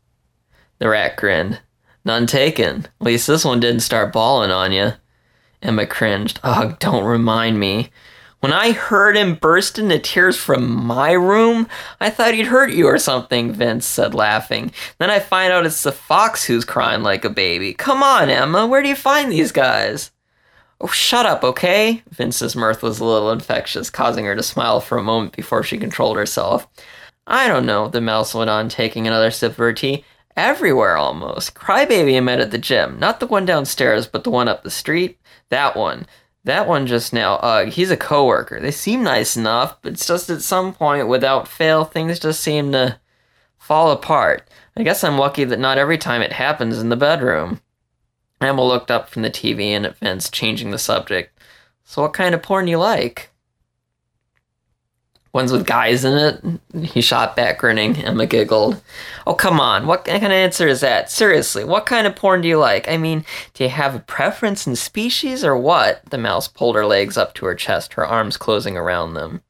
The 0.80 0.90
rat 0.90 1.16
grinned. 1.16 1.62
None 2.04 2.28
taken. 2.28 2.88
At 3.00 3.06
least 3.06 3.26
this 3.26 3.46
one 3.46 3.62
didn't 3.62 3.80
start 3.80 4.12
bawling 4.12 4.52
on 4.52 4.74
you. 4.74 4.92
Emma 5.62 5.86
cringed. 5.88 6.42
Ugh, 6.44 6.78
don't 6.80 7.06
remind 7.06 7.58
me. 7.58 7.90
When 8.42 8.52
I 8.52 8.74
heard 8.74 9.16
him 9.16 9.36
burst 9.36 9.80
into 9.80 9.98
tears 9.98 10.36
from 10.36 10.70
my 10.86 11.14
room, 11.14 11.70
I 12.02 12.10
thought 12.10 12.34
he'd 12.34 12.48
hurt 12.48 12.74
you 12.74 12.88
or 12.88 13.00
something, 13.00 13.54
Vince 13.54 13.86
said, 13.86 14.14
laughing. 14.14 14.74
Then 14.98 15.10
I 15.10 15.20
find 15.20 15.54
out 15.54 15.66
it's 15.66 15.84
the 15.84 15.94
fox 15.94 16.44
who's 16.44 16.66
crying 16.66 17.04
like 17.04 17.24
a 17.24 17.30
baby. 17.30 17.74
Come 17.74 18.04
on, 18.04 18.30
Emma, 18.30 18.68
where 18.68 18.84
do 18.84 18.90
you 18.90 18.96
find 18.98 19.32
these 19.32 19.54
guys? 19.54 20.12
Oh, 20.84 20.88
shut 20.88 21.26
up, 21.26 21.46
okay? 21.46 22.04
Vince's 22.10 22.58
mirth 22.58 22.84
was 22.84 23.00
a 23.00 23.06
little 23.06 23.32
infectious, 23.32 23.90
causing 23.90 24.26
her 24.26 24.36
to 24.36 24.44
smile 24.44 24.82
for 24.82 24.98
a 24.98 25.04
moment 25.04 25.34
before 25.34 25.64
she 25.64 25.78
controlled 25.78 26.18
herself. 26.18 26.68
I 27.26 27.48
don't 27.48 27.66
know, 27.66 27.88
the 27.88 28.02
mouse 28.02 28.36
went 28.36 28.50
on, 28.50 28.68
taking 28.68 29.08
another 29.08 29.32
sip 29.32 29.54
of 29.54 29.58
her 29.60 29.72
tea. 29.72 30.04
Everywhere 30.36 30.98
almost. 30.98 31.56
Crybaby 31.56 32.18
I 32.18 32.20
met 32.20 32.42
at 32.42 32.52
the 32.52 32.58
gym. 32.58 33.00
Not 33.00 33.22
the 33.22 33.28
one 33.28 33.46
downstairs, 33.46 34.08
but 34.08 34.26
the 34.26 34.30
one 34.30 34.50
up 34.50 34.64
the 34.64 34.70
street. 34.70 35.20
That 35.48 35.78
one. 35.78 36.06
That 36.44 36.68
one 36.68 36.86
just 36.86 37.14
now. 37.14 37.36
Ugh, 37.36 37.70
he's 37.70 37.92
a 37.92 37.96
coworker. 37.96 38.60
They 38.60 38.72
seem 38.72 39.04
nice 39.04 39.38
enough, 39.38 39.82
but 39.82 39.94
it's 39.94 40.06
just 40.06 40.30
at 40.30 40.42
some 40.42 40.74
point, 40.74 41.08
without 41.08 41.48
fail, 41.48 41.86
things 41.86 42.20
just 42.20 42.42
seem 42.42 42.74
to 42.74 43.00
fall 43.58 43.92
apart. 43.92 44.50
I 44.76 44.84
guess 44.84 45.06
I'm 45.06 45.18
lucky 45.18 45.46
that 45.46 45.60
not 45.60 45.78
every 45.78 45.98
time 45.98 46.22
it 46.22 46.34
happens 46.34 46.78
in 46.80 46.90
the 46.90 46.98
bedroom. 46.98 47.62
Emma 48.44 48.64
looked 48.64 48.92
up 48.92 49.10
from 49.10 49.22
the 49.22 49.30
TV 49.30 49.68
and 49.68 49.86
at 49.86 49.98
Vince, 49.98 50.30
changing 50.30 50.72
the 50.72 50.78
subject. 50.78 51.38
So, 51.84 52.02
what 52.02 52.14
kind 52.14 52.34
of 52.34 52.42
porn 52.42 52.68
you 52.68 52.78
like? 52.78 53.30
Ones 55.34 55.52
with 55.52 55.66
guys 55.66 56.06
in 56.06 56.14
it? 56.14 56.88
He 56.92 57.02
shot 57.02 57.36
back, 57.36 57.58
grinning. 57.58 57.98
Emma 57.98 58.28
giggled. 58.28 58.82
Oh, 59.26 59.34
come 59.34 59.60
on. 59.60 59.88
What 59.88 60.06
kind 60.06 60.24
of 60.24 60.32
answer 60.32 60.68
is 60.68 60.82
that? 60.82 61.10
Seriously, 61.10 61.64
what 61.64 61.88
kind 61.88 62.06
of 62.06 62.16
porn 62.16 62.42
do 62.42 62.48
you 62.48 62.60
like? 62.60 62.88
I 62.88 62.98
mean, 62.98 63.26
do 63.56 63.64
you 63.64 63.70
have 63.72 63.96
a 63.96 64.00
preference 64.00 64.68
in 64.68 64.76
species 64.76 65.44
or 65.44 65.58
what? 65.58 66.06
The 66.12 66.20
mouse 66.20 66.48
pulled 66.48 66.76
her 66.76 66.86
legs 66.86 67.18
up 67.18 67.34
to 67.36 67.48
her 67.48 67.56
chest, 67.56 67.94
her 67.94 68.06
arms 68.06 68.38
closing 68.38 68.78
around 68.78 69.16
them. 69.16 69.42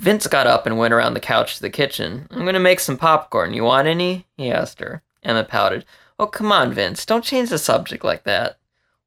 Vince 0.00 0.26
got 0.26 0.48
up 0.48 0.66
and 0.66 0.76
went 0.76 0.92
around 0.92 1.14
the 1.14 1.20
couch 1.20 1.54
to 1.54 1.62
the 1.62 1.70
kitchen. 1.70 2.26
I'm 2.32 2.42
going 2.42 2.54
to 2.54 2.60
make 2.60 2.80
some 2.80 2.96
popcorn. 2.96 3.54
You 3.54 3.62
want 3.62 3.86
any? 3.86 4.26
He 4.36 4.50
asked 4.50 4.80
her. 4.80 5.02
Emma 5.22 5.44
pouted. 5.44 5.84
Oh, 6.18 6.26
come 6.26 6.52
on, 6.52 6.72
Vince. 6.72 7.04
Don't 7.04 7.24
change 7.24 7.50
the 7.50 7.58
subject 7.58 8.04
like 8.04 8.24
that. 8.24 8.58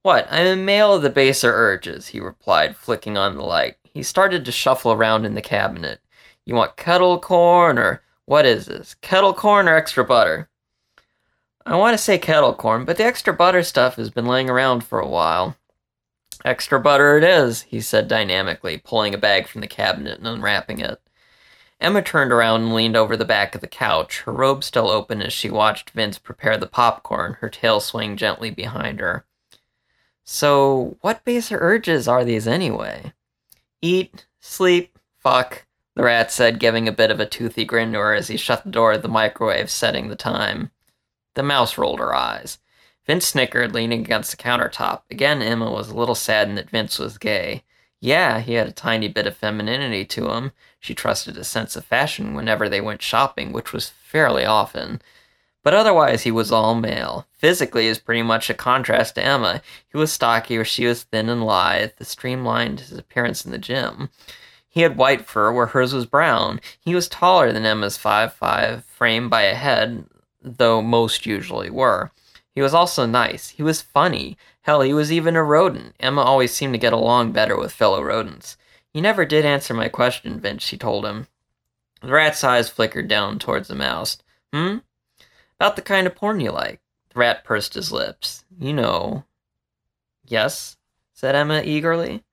What? 0.01 0.27
I'm 0.29 0.47
a 0.47 0.55
male 0.55 0.93
of 0.93 1.01
the 1.01 1.09
baser 1.09 1.53
urges, 1.53 2.07
he 2.07 2.19
replied, 2.19 2.75
flicking 2.75 3.17
on 3.17 3.35
the 3.35 3.43
light. 3.43 3.75
He 3.83 4.03
started 4.03 4.45
to 4.45 4.51
shuffle 4.51 4.91
around 4.91 5.25
in 5.25 5.33
the 5.33 5.41
cabinet. 5.41 6.01
You 6.45 6.55
want 6.55 6.77
kettle 6.77 7.19
corn 7.19 7.77
or 7.77 8.03
what 8.25 8.45
is 8.45 8.65
this? 8.65 8.95
Kettle 9.01 9.33
corn 9.33 9.67
or 9.67 9.75
extra 9.75 10.03
butter? 10.03 10.49
I 11.65 11.75
want 11.75 11.93
to 11.93 12.01
say 12.03 12.17
kettle 12.17 12.53
corn, 12.53 12.85
but 12.85 12.97
the 12.97 13.05
extra 13.05 13.33
butter 13.33 13.63
stuff 13.63 13.95
has 13.95 14.09
been 14.09 14.25
laying 14.25 14.49
around 14.49 14.83
for 14.83 14.99
a 14.99 15.07
while. 15.07 15.57
Extra 16.45 16.79
butter 16.79 17.17
it 17.17 17.23
is, 17.23 17.63
he 17.63 17.81
said 17.81 18.07
dynamically, 18.07 18.77
pulling 18.77 19.13
a 19.13 19.17
bag 19.17 19.47
from 19.47 19.61
the 19.61 19.67
cabinet 19.67 20.19
and 20.19 20.27
unwrapping 20.27 20.79
it. 20.79 21.01
Emma 21.79 22.01
turned 22.01 22.31
around 22.31 22.63
and 22.63 22.73
leaned 22.73 22.95
over 22.95 23.15
the 23.15 23.25
back 23.25 23.53
of 23.53 23.61
the 23.61 23.67
couch, 23.67 24.21
her 24.21 24.31
robe 24.31 24.63
still 24.63 24.89
open 24.89 25.21
as 25.21 25.31
she 25.31 25.49
watched 25.49 25.91
Vince 25.91 26.17
prepare 26.17 26.57
the 26.57 26.65
popcorn, 26.65 27.37
her 27.39 27.49
tail 27.49 27.79
swaying 27.79 28.17
gently 28.17 28.49
behind 28.49 28.99
her. 28.99 29.25
So, 30.23 30.97
what 31.01 31.23
baser 31.23 31.57
urges 31.59 32.07
are 32.07 32.25
these 32.25 32.47
anyway? 32.47 33.13
Eat, 33.81 34.25
sleep, 34.39 34.97
fuck, 35.19 35.67
the 35.95 36.03
rat 36.03 36.31
said, 36.31 36.59
giving 36.59 36.87
a 36.87 36.91
bit 36.91 37.11
of 37.11 37.19
a 37.19 37.25
toothy 37.25 37.65
grin 37.65 37.93
to 37.93 37.99
her 37.99 38.13
as 38.13 38.27
he 38.27 38.37
shut 38.37 38.63
the 38.63 38.71
door 38.71 38.93
of 38.93 39.03
the 39.03 39.07
microwave, 39.07 39.69
setting 39.69 40.09
the 40.09 40.15
time. 40.15 40.71
The 41.35 41.43
mouse 41.43 41.77
rolled 41.77 41.99
her 41.99 42.13
eyes. 42.13 42.59
Vince 43.05 43.25
snickered, 43.25 43.73
leaning 43.73 44.01
against 44.01 44.31
the 44.31 44.37
countertop. 44.37 45.03
Again, 45.09 45.41
Emma 45.41 45.71
was 45.71 45.89
a 45.89 45.95
little 45.95 46.13
saddened 46.13 46.57
that 46.57 46.69
Vince 46.69 46.99
was 46.99 47.17
gay. 47.17 47.63
Yeah, 47.99 48.41
he 48.41 48.53
had 48.53 48.67
a 48.67 48.71
tiny 48.71 49.07
bit 49.07 49.25
of 49.25 49.37
femininity 49.37 50.05
to 50.05 50.29
him. 50.29 50.51
She 50.87 50.95
trusted 50.95 51.35
his 51.35 51.49
sense 51.49 51.75
of 51.75 51.83
fashion 51.83 52.33
whenever 52.33 52.69
they 52.69 52.79
went 52.79 53.01
shopping, 53.01 53.51
which 53.51 53.73
was 53.73 53.89
fairly 53.89 54.45
often. 54.45 55.01
But 55.61 55.73
otherwise, 55.73 56.23
he 56.23 56.31
was 56.31 56.49
all 56.49 56.75
male. 56.75 57.27
Physically, 57.33 57.87
is 57.87 57.99
pretty 57.99 58.21
much 58.21 58.49
a 58.49 58.53
contrast 58.53 59.15
to 59.15 59.21
Emma. 59.21 59.61
He 59.91 59.97
was 59.97 60.13
stocky, 60.13 60.55
where 60.55 60.63
she 60.63 60.85
was 60.85 61.03
thin 61.03 61.27
and 61.27 61.45
lithe, 61.45 61.91
the 61.97 62.05
streamlined 62.05 62.79
his 62.79 62.97
appearance 62.97 63.43
in 63.43 63.51
the 63.51 63.57
gym. 63.57 64.11
He 64.69 64.83
had 64.83 64.95
white 64.95 65.25
fur, 65.25 65.51
where 65.51 65.65
hers 65.65 65.93
was 65.93 66.05
brown. 66.05 66.61
He 66.79 66.95
was 66.95 67.09
taller 67.09 67.51
than 67.51 67.65
Emma's 67.65 67.97
five 67.97 68.33
five, 68.33 68.85
framed 68.85 69.29
by 69.29 69.41
a 69.41 69.55
head, 69.55 70.05
though 70.41 70.81
most 70.81 71.25
usually 71.25 71.69
were. 71.69 72.11
He 72.55 72.61
was 72.61 72.73
also 72.73 73.05
nice. 73.05 73.49
He 73.49 73.61
was 73.61 73.81
funny. 73.81 74.37
Hell, 74.61 74.79
he 74.79 74.93
was 74.93 75.11
even 75.11 75.35
a 75.35 75.43
rodent. 75.43 75.95
Emma 75.99 76.21
always 76.21 76.53
seemed 76.53 76.75
to 76.75 76.79
get 76.79 76.93
along 76.93 77.33
better 77.33 77.59
with 77.59 77.73
fellow 77.73 78.01
rodents. 78.01 78.55
You 78.93 79.01
never 79.01 79.25
did 79.25 79.45
answer 79.45 79.73
my 79.73 79.89
question, 79.89 80.39
Vince, 80.39 80.63
she 80.63 80.77
told 80.77 81.05
him. 81.05 81.27
The 82.01 82.11
rat's 82.11 82.43
eyes 82.43 82.69
flickered 82.69 83.07
down 83.07 83.39
towards 83.39 83.67
the 83.67 83.75
mouse. 83.75 84.17
Hmm? 84.53 84.77
About 85.59 85.75
the 85.75 85.81
kind 85.81 86.07
of 86.07 86.15
porn 86.15 86.39
you 86.39 86.51
like. 86.51 86.81
The 87.09 87.19
rat 87.19 87.43
pursed 87.43 87.73
his 87.73 87.91
lips. 87.91 88.43
You 88.59 88.73
know. 88.73 89.25
Yes? 90.25 90.77
said 91.13 91.35
Emma 91.35 91.61
eagerly. 91.63 92.23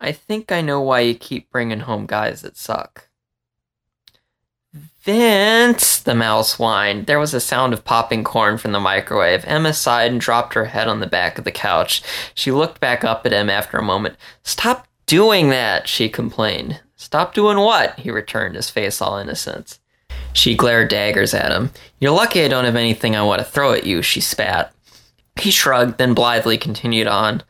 I 0.00 0.12
think 0.12 0.50
I 0.50 0.60
know 0.60 0.80
why 0.80 1.00
you 1.00 1.14
keep 1.14 1.50
bringing 1.50 1.80
home 1.80 2.06
guys 2.06 2.42
that 2.42 2.56
suck. 2.56 3.08
Vince, 5.02 6.00
the 6.00 6.14
mouse 6.14 6.54
whined. 6.54 7.06
There 7.06 7.20
was 7.20 7.34
a 7.34 7.40
sound 7.40 7.72
of 7.72 7.84
popping 7.84 8.24
corn 8.24 8.58
from 8.58 8.72
the 8.72 8.80
microwave. 8.80 9.44
Emma 9.44 9.72
sighed 9.72 10.10
and 10.10 10.20
dropped 10.20 10.54
her 10.54 10.64
head 10.64 10.88
on 10.88 10.98
the 11.00 11.06
back 11.06 11.38
of 11.38 11.44
the 11.44 11.52
couch. 11.52 12.02
She 12.34 12.50
looked 12.50 12.80
back 12.80 13.04
up 13.04 13.24
at 13.24 13.32
him 13.32 13.48
after 13.48 13.76
a 13.76 13.82
moment. 13.82 14.16
Stop 14.42 14.88
doing 15.06 15.50
that, 15.50 15.88
she 15.88 16.08
complained. 16.08 16.80
Stop 16.96 17.34
doing 17.34 17.58
what? 17.58 17.98
He 17.98 18.10
returned, 18.10 18.56
his 18.56 18.70
face 18.70 19.00
all 19.00 19.18
innocence. 19.18 19.80
She 20.32 20.56
glared 20.56 20.88
daggers 20.88 21.34
at 21.34 21.52
him. 21.52 21.70
You're 22.00 22.12
lucky 22.12 22.44
I 22.44 22.48
don't 22.48 22.64
have 22.64 22.76
anything 22.76 23.14
I 23.14 23.22
want 23.22 23.40
to 23.40 23.44
throw 23.44 23.72
at 23.72 23.84
you, 23.84 24.02
she 24.02 24.20
spat. 24.20 24.72
He 25.36 25.50
shrugged, 25.50 25.98
then 25.98 26.14
blithely 26.14 26.58
continued 26.58 27.06
on. 27.06 27.42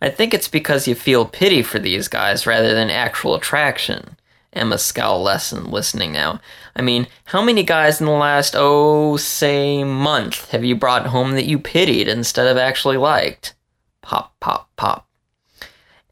I 0.00 0.10
think 0.10 0.32
it's 0.32 0.48
because 0.48 0.86
you 0.86 0.94
feel 0.94 1.24
pity 1.24 1.62
for 1.62 1.78
these 1.78 2.08
guys 2.08 2.46
rather 2.46 2.74
than 2.74 2.90
actual 2.90 3.34
attraction. 3.34 4.16
Emma 4.52 4.78
less 5.00 5.52
and 5.52 5.70
listening 5.70 6.12
now. 6.12 6.40
I 6.74 6.82
mean, 6.82 7.06
how 7.26 7.42
many 7.42 7.62
guys 7.62 8.00
in 8.00 8.06
the 8.06 8.12
last, 8.12 8.54
oh, 8.56 9.16
say, 9.16 9.84
month 9.84 10.50
have 10.50 10.64
you 10.64 10.74
brought 10.76 11.06
home 11.06 11.32
that 11.32 11.46
you 11.46 11.58
pitied 11.58 12.08
instead 12.08 12.46
of 12.46 12.56
actually 12.56 12.96
liked? 12.96 13.54
Pop, 14.02 14.34
pop, 14.40 14.70
pop. 14.76 15.07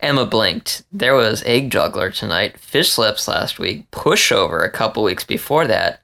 Emma 0.00 0.26
blinked. 0.26 0.84
There 0.92 1.14
was 1.14 1.42
egg 1.44 1.70
juggler 1.70 2.10
tonight, 2.10 2.58
fish 2.58 2.98
lips 2.98 3.28
last 3.28 3.58
week, 3.58 3.90
pushover 3.90 4.64
a 4.64 4.70
couple 4.70 5.02
weeks 5.02 5.24
before 5.24 5.66
that. 5.66 6.02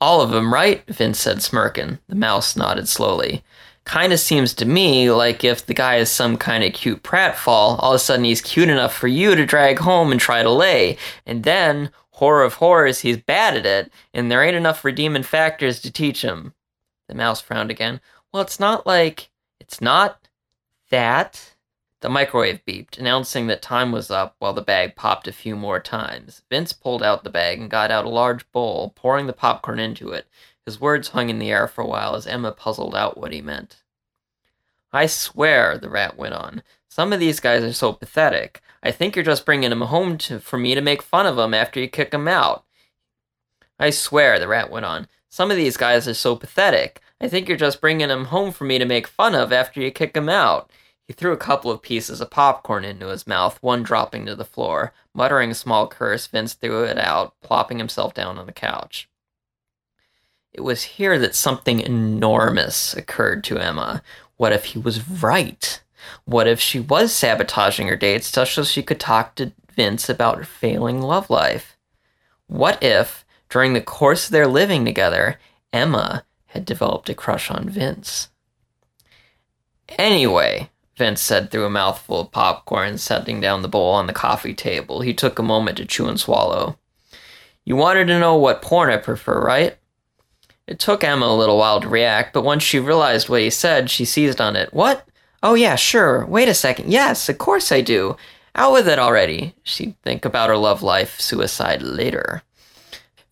All 0.00 0.20
of 0.22 0.34
'em, 0.34 0.52
right? 0.52 0.82
Vince 0.86 1.20
said, 1.20 1.42
smirking. 1.42 1.98
The 2.08 2.14
mouse 2.14 2.56
nodded 2.56 2.88
slowly 2.88 3.44
kind 3.84 4.12
of 4.12 4.20
seems 4.20 4.54
to 4.54 4.64
me 4.64 5.10
like 5.10 5.42
if 5.42 5.66
the 5.66 5.74
guy 5.74 5.96
is 5.96 6.10
some 6.10 6.36
kind 6.36 6.62
of 6.62 6.72
cute 6.72 7.02
pratfall, 7.02 7.76
all 7.80 7.92
of 7.92 7.96
a 7.96 7.98
sudden 7.98 8.24
he's 8.24 8.40
cute 8.40 8.68
enough 8.68 8.94
for 8.94 9.08
you 9.08 9.34
to 9.34 9.46
drag 9.46 9.78
home 9.80 10.12
and 10.12 10.20
try 10.20 10.42
to 10.42 10.50
lay. 10.50 10.96
And 11.26 11.42
then, 11.42 11.90
horror 12.12 12.44
of 12.44 12.54
horrors, 12.54 13.00
he's 13.00 13.16
bad 13.16 13.56
at 13.56 13.66
it, 13.66 13.92
and 14.14 14.30
there 14.30 14.42
ain't 14.44 14.56
enough 14.56 14.84
redeeming 14.84 15.22
factors 15.22 15.80
to 15.80 15.90
teach 15.90 16.22
him. 16.22 16.54
The 17.08 17.14
mouse 17.14 17.40
frowned 17.40 17.70
again. 17.70 18.00
Well, 18.32 18.42
it's 18.42 18.60
not 18.60 18.86
like. 18.86 19.30
It's 19.58 19.80
not 19.80 20.28
that. 20.90 21.49
The 22.00 22.08
microwave 22.08 22.64
beeped, 22.66 22.98
announcing 22.98 23.46
that 23.46 23.60
time 23.60 23.92
was 23.92 24.10
up 24.10 24.34
while 24.38 24.54
the 24.54 24.62
bag 24.62 24.96
popped 24.96 25.28
a 25.28 25.32
few 25.32 25.54
more 25.54 25.80
times. 25.80 26.42
Vince 26.48 26.72
pulled 26.72 27.02
out 27.02 27.24
the 27.24 27.30
bag 27.30 27.60
and 27.60 27.70
got 27.70 27.90
out 27.90 28.06
a 28.06 28.10
large 28.10 28.50
bowl, 28.52 28.94
pouring 28.96 29.26
the 29.26 29.34
popcorn 29.34 29.78
into 29.78 30.10
it. 30.10 30.26
His 30.64 30.80
words 30.80 31.08
hung 31.08 31.28
in 31.28 31.38
the 31.38 31.50
air 31.50 31.68
for 31.68 31.82
a 31.82 31.86
while 31.86 32.14
as 32.14 32.26
Emma 32.26 32.52
puzzled 32.52 32.94
out 32.94 33.18
what 33.18 33.32
he 33.32 33.42
meant. 33.42 33.82
I 34.92 35.06
swear, 35.06 35.76
the 35.76 35.90
rat 35.90 36.16
went 36.16 36.34
on, 36.34 36.62
some 36.88 37.12
of 37.12 37.20
these 37.20 37.38
guys 37.38 37.62
are 37.62 37.72
so 37.72 37.92
pathetic. 37.92 38.62
I 38.82 38.90
think 38.90 39.14
you're 39.14 39.24
just 39.24 39.44
bringing 39.44 39.70
them 39.70 39.82
home 39.82 40.18
to, 40.18 40.40
for 40.40 40.58
me 40.58 40.74
to 40.74 40.80
make 40.80 41.02
fun 41.02 41.26
of 41.26 41.36
them 41.36 41.52
after 41.52 41.80
you 41.80 41.88
kick 41.88 42.10
them 42.10 42.26
out. 42.26 42.64
I 43.78 43.90
swear, 43.90 44.38
the 44.38 44.48
rat 44.48 44.70
went 44.70 44.86
on, 44.86 45.06
some 45.28 45.50
of 45.50 45.56
these 45.56 45.76
guys 45.76 46.08
are 46.08 46.14
so 46.14 46.34
pathetic. 46.34 47.00
I 47.20 47.28
think 47.28 47.46
you're 47.46 47.56
just 47.56 47.80
bringing 47.80 48.08
them 48.08 48.26
home 48.26 48.50
for 48.52 48.64
me 48.64 48.78
to 48.78 48.84
make 48.84 49.06
fun 49.06 49.34
of 49.34 49.52
after 49.52 49.80
you 49.80 49.90
kick 49.90 50.14
them 50.14 50.28
out. 50.28 50.70
He 51.10 51.14
threw 51.14 51.32
a 51.32 51.36
couple 51.36 51.72
of 51.72 51.82
pieces 51.82 52.20
of 52.20 52.30
popcorn 52.30 52.84
into 52.84 53.08
his 53.08 53.26
mouth, 53.26 53.60
one 53.60 53.82
dropping 53.82 54.26
to 54.26 54.36
the 54.36 54.44
floor. 54.44 54.92
Muttering 55.12 55.50
a 55.50 55.54
small 55.54 55.88
curse, 55.88 56.28
Vince 56.28 56.54
threw 56.54 56.84
it 56.84 56.98
out, 56.98 57.34
plopping 57.42 57.78
himself 57.78 58.14
down 58.14 58.38
on 58.38 58.46
the 58.46 58.52
couch. 58.52 59.08
It 60.52 60.60
was 60.60 60.84
here 60.84 61.18
that 61.18 61.34
something 61.34 61.80
enormous 61.80 62.94
occurred 62.94 63.42
to 63.42 63.58
Emma. 63.58 64.04
What 64.36 64.52
if 64.52 64.66
he 64.66 64.78
was 64.78 65.08
right? 65.08 65.82
What 66.26 66.46
if 66.46 66.60
she 66.60 66.78
was 66.78 67.12
sabotaging 67.12 67.88
her 67.88 67.96
dates 67.96 68.30
just 68.30 68.52
so 68.52 68.62
she 68.62 68.80
could 68.80 69.00
talk 69.00 69.34
to 69.34 69.50
Vince 69.74 70.08
about 70.08 70.38
her 70.38 70.44
failing 70.44 71.02
love 71.02 71.28
life? 71.28 71.76
What 72.46 72.80
if, 72.80 73.24
during 73.48 73.72
the 73.72 73.80
course 73.80 74.26
of 74.26 74.30
their 74.30 74.46
living 74.46 74.84
together, 74.84 75.40
Emma 75.72 76.24
had 76.46 76.64
developed 76.64 77.10
a 77.10 77.14
crush 77.14 77.50
on 77.50 77.68
Vince? 77.68 78.28
Anyway, 79.98 80.70
Vince 81.00 81.22
said 81.22 81.50
through 81.50 81.64
a 81.64 81.70
mouthful 81.70 82.20
of 82.20 82.30
popcorn, 82.30 82.98
setting 82.98 83.40
down 83.40 83.62
the 83.62 83.68
bowl 83.68 83.94
on 83.94 84.06
the 84.06 84.12
coffee 84.12 84.52
table. 84.52 85.00
He 85.00 85.14
took 85.14 85.38
a 85.38 85.42
moment 85.42 85.78
to 85.78 85.86
chew 85.86 86.06
and 86.06 86.20
swallow. 86.20 86.76
You 87.64 87.74
wanted 87.74 88.04
to 88.08 88.20
know 88.20 88.36
what 88.36 88.60
porn 88.60 88.90
I 88.90 88.98
prefer, 88.98 89.40
right? 89.40 89.78
It 90.66 90.78
took 90.78 91.02
Emma 91.02 91.24
a 91.24 91.34
little 91.34 91.56
while 91.56 91.80
to 91.80 91.88
react, 91.88 92.34
but 92.34 92.44
once 92.44 92.62
she 92.62 92.78
realized 92.78 93.30
what 93.30 93.40
he 93.40 93.48
said, 93.48 93.88
she 93.88 94.04
seized 94.04 94.42
on 94.42 94.56
it. 94.56 94.74
What? 94.74 95.08
Oh, 95.42 95.54
yeah, 95.54 95.74
sure. 95.74 96.26
Wait 96.26 96.48
a 96.50 96.54
second. 96.54 96.92
Yes, 96.92 97.30
of 97.30 97.38
course 97.38 97.72
I 97.72 97.80
do. 97.80 98.18
Out 98.54 98.74
with 98.74 98.86
it 98.86 98.98
already. 98.98 99.54
She'd 99.62 99.98
think 100.02 100.26
about 100.26 100.50
her 100.50 100.56
love 100.58 100.82
life, 100.82 101.18
suicide 101.18 101.80
later. 101.80 102.42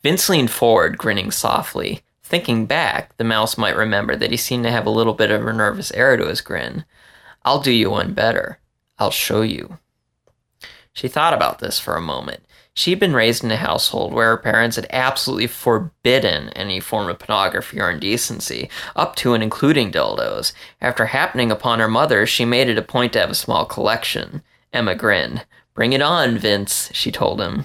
Vince 0.02 0.30
leaned 0.30 0.50
forward, 0.50 0.96
grinning 0.96 1.30
softly. 1.30 2.00
Thinking 2.22 2.64
back, 2.64 3.14
the 3.18 3.24
mouse 3.24 3.58
might 3.58 3.76
remember 3.76 4.16
that 4.16 4.30
he 4.30 4.38
seemed 4.38 4.64
to 4.64 4.70
have 4.70 4.86
a 4.86 4.90
little 4.90 5.12
bit 5.12 5.30
of 5.30 5.46
a 5.46 5.52
nervous 5.52 5.90
air 5.92 6.16
to 6.16 6.28
his 6.28 6.40
grin. 6.40 6.86
I'll 7.48 7.60
do 7.60 7.72
you 7.72 7.88
one 7.88 8.12
better. 8.12 8.58
I'll 8.98 9.10
show 9.10 9.40
you. 9.40 9.78
She 10.92 11.08
thought 11.08 11.32
about 11.32 11.60
this 11.60 11.80
for 11.80 11.96
a 11.96 12.02
moment. 12.02 12.44
She'd 12.74 13.00
been 13.00 13.14
raised 13.14 13.42
in 13.42 13.50
a 13.50 13.56
household 13.56 14.12
where 14.12 14.26
her 14.26 14.36
parents 14.36 14.76
had 14.76 14.86
absolutely 14.90 15.46
forbidden 15.46 16.50
any 16.50 16.78
form 16.78 17.08
of 17.08 17.18
pornography 17.18 17.80
or 17.80 17.90
indecency, 17.90 18.68
up 18.94 19.16
to 19.16 19.32
and 19.32 19.42
including 19.42 19.90
dildos. 19.90 20.52
After 20.82 21.06
happening 21.06 21.50
upon 21.50 21.78
her 21.78 21.88
mother, 21.88 22.26
she 22.26 22.44
made 22.44 22.68
it 22.68 22.76
a 22.76 22.82
point 22.82 23.14
to 23.14 23.20
have 23.20 23.30
a 23.30 23.34
small 23.34 23.64
collection. 23.64 24.42
Emma 24.70 24.94
grinned. 24.94 25.46
Bring 25.72 25.94
it 25.94 26.02
on, 26.02 26.36
Vince, 26.36 26.90
she 26.92 27.10
told 27.10 27.40
him. 27.40 27.64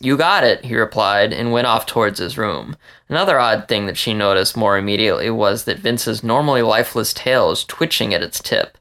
You 0.00 0.16
got 0.16 0.44
it, 0.44 0.64
he 0.64 0.76
replied, 0.76 1.32
and 1.32 1.50
went 1.50 1.66
off 1.66 1.86
towards 1.86 2.18
his 2.18 2.36
room. 2.36 2.76
Another 3.08 3.40
odd 3.40 3.66
thing 3.66 3.86
that 3.86 3.96
she 3.96 4.12
noticed 4.12 4.56
more 4.56 4.76
immediately 4.76 5.30
was 5.30 5.64
that 5.64 5.78
Vince's 5.78 6.22
normally 6.22 6.62
lifeless 6.62 7.12
tail 7.12 7.48
was 7.48 7.64
twitching 7.64 8.12
at 8.12 8.22
its 8.22 8.40
tip. 8.40 8.76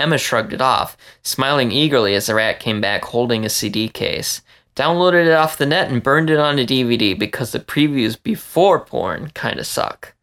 Emma 0.00 0.18
shrugged 0.18 0.52
it 0.52 0.60
off, 0.60 0.96
smiling 1.22 1.70
eagerly 1.70 2.14
as 2.14 2.26
the 2.26 2.34
rat 2.34 2.58
came 2.58 2.80
back 2.80 3.04
holding 3.04 3.44
a 3.44 3.48
CD 3.48 3.88
case 3.88 4.40
downloaded 4.80 5.26
it 5.26 5.32
off 5.32 5.58
the 5.58 5.66
net 5.66 5.90
and 5.90 6.02
burned 6.02 6.30
it 6.30 6.38
on 6.38 6.58
a 6.58 6.66
DVD 6.66 7.18
because 7.18 7.52
the 7.52 7.60
previews 7.60 8.20
before 8.22 8.80
porn 8.80 9.30
kinda 9.34 9.62
suck. 9.62 10.14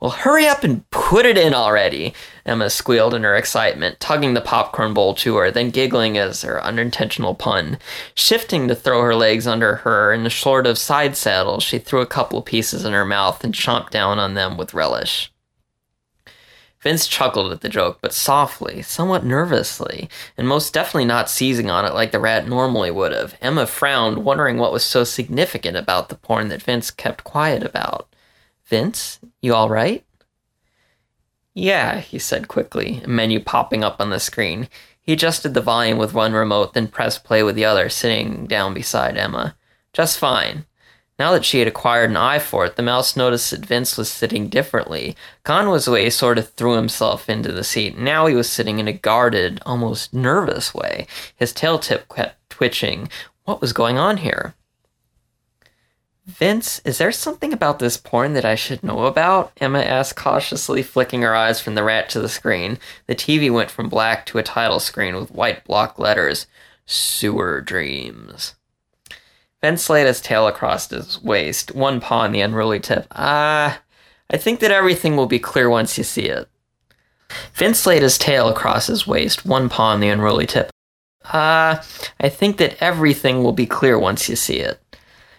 Well, 0.00 0.10
hurry 0.10 0.46
up 0.46 0.64
and 0.64 0.88
put 0.90 1.24
it 1.24 1.38
in 1.38 1.54
already, 1.54 2.12
Emma 2.44 2.68
squealed 2.68 3.14
in 3.14 3.22
her 3.22 3.36
excitement, 3.36 4.00
tugging 4.00 4.34
the 4.34 4.40
popcorn 4.40 4.92
bowl 4.92 5.14
to 5.14 5.36
her, 5.36 5.50
then 5.50 5.70
giggling 5.70 6.18
as 6.18 6.42
her 6.42 6.62
unintentional 6.62 7.34
pun. 7.34 7.78
Shifting 8.14 8.68
to 8.68 8.74
throw 8.74 9.00
her 9.00 9.14
legs 9.14 9.46
under 9.46 9.76
her 9.76 10.12
in 10.12 10.26
a 10.26 10.30
sort 10.30 10.66
of 10.66 10.76
side 10.76 11.16
saddle, 11.16 11.60
she 11.60 11.78
threw 11.78 12.00
a 12.00 12.06
couple 12.06 12.42
pieces 12.42 12.84
in 12.84 12.92
her 12.92 13.06
mouth 13.06 13.44
and 13.44 13.54
chomped 13.54 13.90
down 13.90 14.18
on 14.18 14.34
them 14.34 14.58
with 14.58 14.74
relish. 14.74 15.32
Vince 16.84 17.08
chuckled 17.08 17.50
at 17.50 17.62
the 17.62 17.68
joke, 17.70 17.98
but 18.02 18.12
softly, 18.12 18.82
somewhat 18.82 19.24
nervously, 19.24 20.10
and 20.36 20.46
most 20.46 20.74
definitely 20.74 21.06
not 21.06 21.30
seizing 21.30 21.70
on 21.70 21.86
it 21.86 21.94
like 21.94 22.12
the 22.12 22.20
rat 22.20 22.46
normally 22.46 22.90
would 22.90 23.10
have. 23.10 23.34
Emma 23.40 23.66
frowned, 23.66 24.18
wondering 24.18 24.58
what 24.58 24.70
was 24.70 24.84
so 24.84 25.02
significant 25.02 25.78
about 25.78 26.10
the 26.10 26.14
porn 26.14 26.48
that 26.48 26.62
Vince 26.62 26.90
kept 26.90 27.24
quiet 27.24 27.62
about. 27.62 28.14
Vince, 28.66 29.18
you 29.40 29.54
all 29.54 29.70
right? 29.70 30.04
Yeah, 31.54 32.00
he 32.00 32.18
said 32.18 32.48
quickly, 32.48 33.00
a 33.02 33.08
menu 33.08 33.40
popping 33.40 33.82
up 33.82 33.98
on 33.98 34.10
the 34.10 34.20
screen. 34.20 34.68
He 35.00 35.14
adjusted 35.14 35.54
the 35.54 35.62
volume 35.62 35.96
with 35.96 36.12
one 36.12 36.34
remote, 36.34 36.74
then 36.74 36.88
pressed 36.88 37.24
play 37.24 37.42
with 37.42 37.54
the 37.54 37.64
other, 37.64 37.88
sitting 37.88 38.46
down 38.46 38.74
beside 38.74 39.16
Emma. 39.16 39.56
Just 39.94 40.18
fine. 40.18 40.66
Now 41.18 41.30
that 41.32 41.44
she 41.44 41.60
had 41.60 41.68
acquired 41.68 42.10
an 42.10 42.16
eye 42.16 42.40
for 42.40 42.64
it, 42.64 42.74
the 42.74 42.82
mouse 42.82 43.16
noticed 43.16 43.52
that 43.52 43.64
Vince 43.64 43.96
was 43.96 44.10
sitting 44.10 44.48
differently. 44.48 45.16
The 45.44 45.88
way 45.90 46.10
sort 46.10 46.38
of 46.38 46.50
threw 46.50 46.74
himself 46.74 47.30
into 47.30 47.52
the 47.52 47.62
seat. 47.62 47.96
Now 47.96 48.26
he 48.26 48.34
was 48.34 48.50
sitting 48.50 48.80
in 48.80 48.88
a 48.88 48.92
guarded, 48.92 49.60
almost 49.64 50.12
nervous 50.12 50.74
way. 50.74 51.06
His 51.36 51.52
tail 51.52 51.78
tip 51.78 52.08
kept 52.08 52.50
twitching. 52.50 53.08
What 53.44 53.60
was 53.60 53.72
going 53.72 53.96
on 53.96 54.18
here? 54.18 54.54
Vince, 56.26 56.80
is 56.86 56.98
there 56.98 57.12
something 57.12 57.52
about 57.52 57.78
this 57.78 57.98
porn 57.98 58.32
that 58.32 58.46
I 58.46 58.54
should 58.54 58.82
know 58.82 59.04
about? 59.04 59.52
Emma 59.60 59.80
asked 59.80 60.16
cautiously, 60.16 60.82
flicking 60.82 61.20
her 61.22 61.36
eyes 61.36 61.60
from 61.60 61.74
the 61.74 61.84
rat 61.84 62.08
to 62.08 62.20
the 62.20 62.30
screen. 62.30 62.78
The 63.06 63.14
TV 63.14 63.52
went 63.52 63.70
from 63.70 63.90
black 63.90 64.24
to 64.26 64.38
a 64.38 64.42
title 64.42 64.80
screen 64.80 65.14
with 65.14 65.30
white 65.30 65.64
block 65.64 65.98
letters 65.98 66.46
Sewer 66.86 67.60
Dreams. 67.60 68.54
Vince 69.64 69.88
laid 69.88 70.06
his 70.06 70.20
tail 70.20 70.46
across 70.46 70.90
his 70.90 71.22
waist, 71.22 71.74
one 71.74 71.98
paw 71.98 72.18
on 72.18 72.32
the 72.32 72.42
unruly 72.42 72.78
tip. 72.78 73.06
Ah, 73.12 73.80
I 74.28 74.36
think 74.36 74.60
that 74.60 74.70
everything 74.70 75.16
will 75.16 75.24
be 75.24 75.38
clear 75.38 75.70
once 75.70 75.96
you 75.96 76.04
see 76.04 76.26
it. 76.26 76.50
Vince 77.54 77.86
laid 77.86 78.02
his 78.02 78.18
tail 78.18 78.46
across 78.50 78.88
his 78.88 79.06
waist, 79.06 79.46
one 79.46 79.70
paw 79.70 79.92
on 79.92 80.00
the 80.00 80.10
unruly 80.10 80.46
tip. 80.46 80.68
Ah, 81.32 81.82
I 82.20 82.28
think 82.28 82.58
that 82.58 82.76
everything 82.78 83.42
will 83.42 83.54
be 83.54 83.64
clear 83.64 83.98
once 83.98 84.28
you 84.28 84.36
see 84.36 84.58
it. 84.58 84.78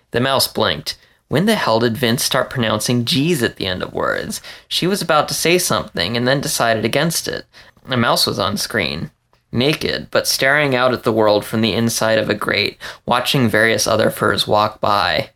The 0.10 0.20
mouse 0.20 0.48
blinked. 0.48 0.98
When 1.27 1.46
the 1.46 1.53
hell 1.53 1.79
did 1.79 1.96
Vince 1.96 2.24
start 2.24 2.50
pronouncing 2.50 3.05
G's 3.05 3.44
at 3.44 3.58
the 3.58 3.67
end 3.67 3.84
of 3.84 3.94
words? 3.94 4.41
She 4.67 4.88
was 4.88 5.03
about 5.03 5.27
to 5.27 5.36
say 5.36 5.60
something 5.60 6.17
and 6.17 6.27
then 6.27 6.41
decided 6.41 6.84
against 6.84 7.27
it. 7.27 7.46
The 7.88 7.96
mouse 7.96 8.25
was 8.25 8.39
on 8.39 8.58
screen 8.58 9.12
naked, 9.55 10.09
but 10.12 10.27
staring 10.27 10.75
out 10.75 10.93
at 10.93 11.03
the 11.03 11.13
world 11.13 11.45
from 11.45 11.62
the 11.62 11.74
inside 11.74 12.19
of 12.19 12.29
a 12.29 12.35
grate, 12.35 12.77
watching 13.05 13.50
various 13.50 13.88
other 13.88 14.09
furs 14.12 14.45
walk 14.47 14.79
by. 14.79 15.29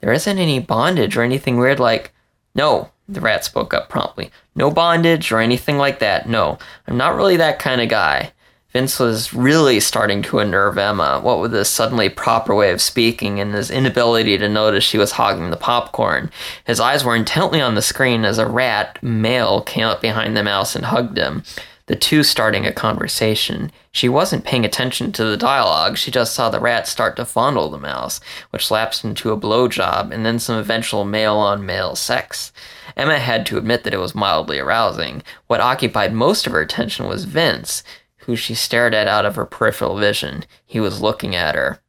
There 0.00 0.12
isn't 0.12 0.38
any 0.38 0.58
bondage 0.58 1.16
or 1.16 1.22
anything 1.22 1.58
weird 1.58 1.78
like. 1.78 2.12
No, 2.54 2.90
the 3.08 3.20
rat 3.20 3.44
spoke 3.44 3.72
up 3.72 3.88
promptly. 3.88 4.30
No 4.54 4.70
bondage 4.70 5.30
or 5.30 5.38
anything 5.38 5.78
like 5.78 5.98
that. 6.00 6.28
No, 6.28 6.58
I'm 6.86 6.96
not 6.96 7.14
really 7.14 7.36
that 7.36 7.58
kind 7.58 7.80
of 7.80 7.88
guy. 7.88 8.32
Vince 8.70 8.98
was 8.98 9.32
really 9.32 9.80
starting 9.80 10.20
to 10.22 10.40
unnerve 10.40 10.76
Emma, 10.76 11.20
what 11.22 11.40
with 11.40 11.54
his 11.54 11.68
suddenly 11.68 12.10
proper 12.10 12.54
way 12.54 12.70
of 12.70 12.82
speaking 12.82 13.40
and 13.40 13.54
his 13.54 13.70
inability 13.70 14.36
to 14.36 14.48
notice 14.48 14.84
she 14.84 14.98
was 14.98 15.12
hogging 15.12 15.50
the 15.50 15.56
popcorn. 15.56 16.30
His 16.66 16.78
eyes 16.78 17.02
were 17.02 17.16
intently 17.16 17.62
on 17.62 17.76
the 17.76 17.82
screen 17.82 18.26
as 18.26 18.36
a 18.36 18.46
rat, 18.46 19.02
male, 19.02 19.62
came 19.62 19.86
up 19.86 20.02
behind 20.02 20.36
the 20.36 20.42
mouse 20.42 20.76
and 20.76 20.84
hugged 20.84 21.16
him 21.16 21.44
the 21.88 21.96
two 21.96 22.22
starting 22.22 22.64
a 22.66 22.72
conversation. 22.72 23.72
She 23.90 24.08
wasn't 24.08 24.44
paying 24.44 24.64
attention 24.64 25.10
to 25.12 25.24
the 25.24 25.36
dialogue, 25.36 25.96
she 25.96 26.10
just 26.10 26.34
saw 26.34 26.48
the 26.48 26.60
rat 26.60 26.86
start 26.86 27.16
to 27.16 27.24
fondle 27.24 27.70
the 27.70 27.78
mouse, 27.78 28.20
which 28.50 28.70
lapsed 28.70 29.04
into 29.04 29.32
a 29.32 29.40
blowjob 29.40 30.12
and 30.12 30.24
then 30.24 30.38
some 30.38 30.58
eventual 30.58 31.04
male 31.04 31.36
on 31.36 31.66
male 31.66 31.96
sex. 31.96 32.52
Emma 32.96 33.18
had 33.18 33.46
to 33.46 33.58
admit 33.58 33.84
that 33.84 33.94
it 33.94 34.00
was 34.00 34.14
mildly 34.14 34.58
arousing. 34.58 35.22
What 35.46 35.60
occupied 35.60 36.12
most 36.12 36.46
of 36.46 36.52
her 36.52 36.60
attention 36.60 37.08
was 37.08 37.24
Vince, 37.24 37.82
who 38.18 38.36
she 38.36 38.54
stared 38.54 38.94
at 38.94 39.08
out 39.08 39.24
of 39.24 39.36
her 39.36 39.46
peripheral 39.46 39.96
vision. 39.96 40.44
He 40.66 40.80
was 40.80 41.00
looking 41.00 41.34
at 41.34 41.54
her. 41.54 41.80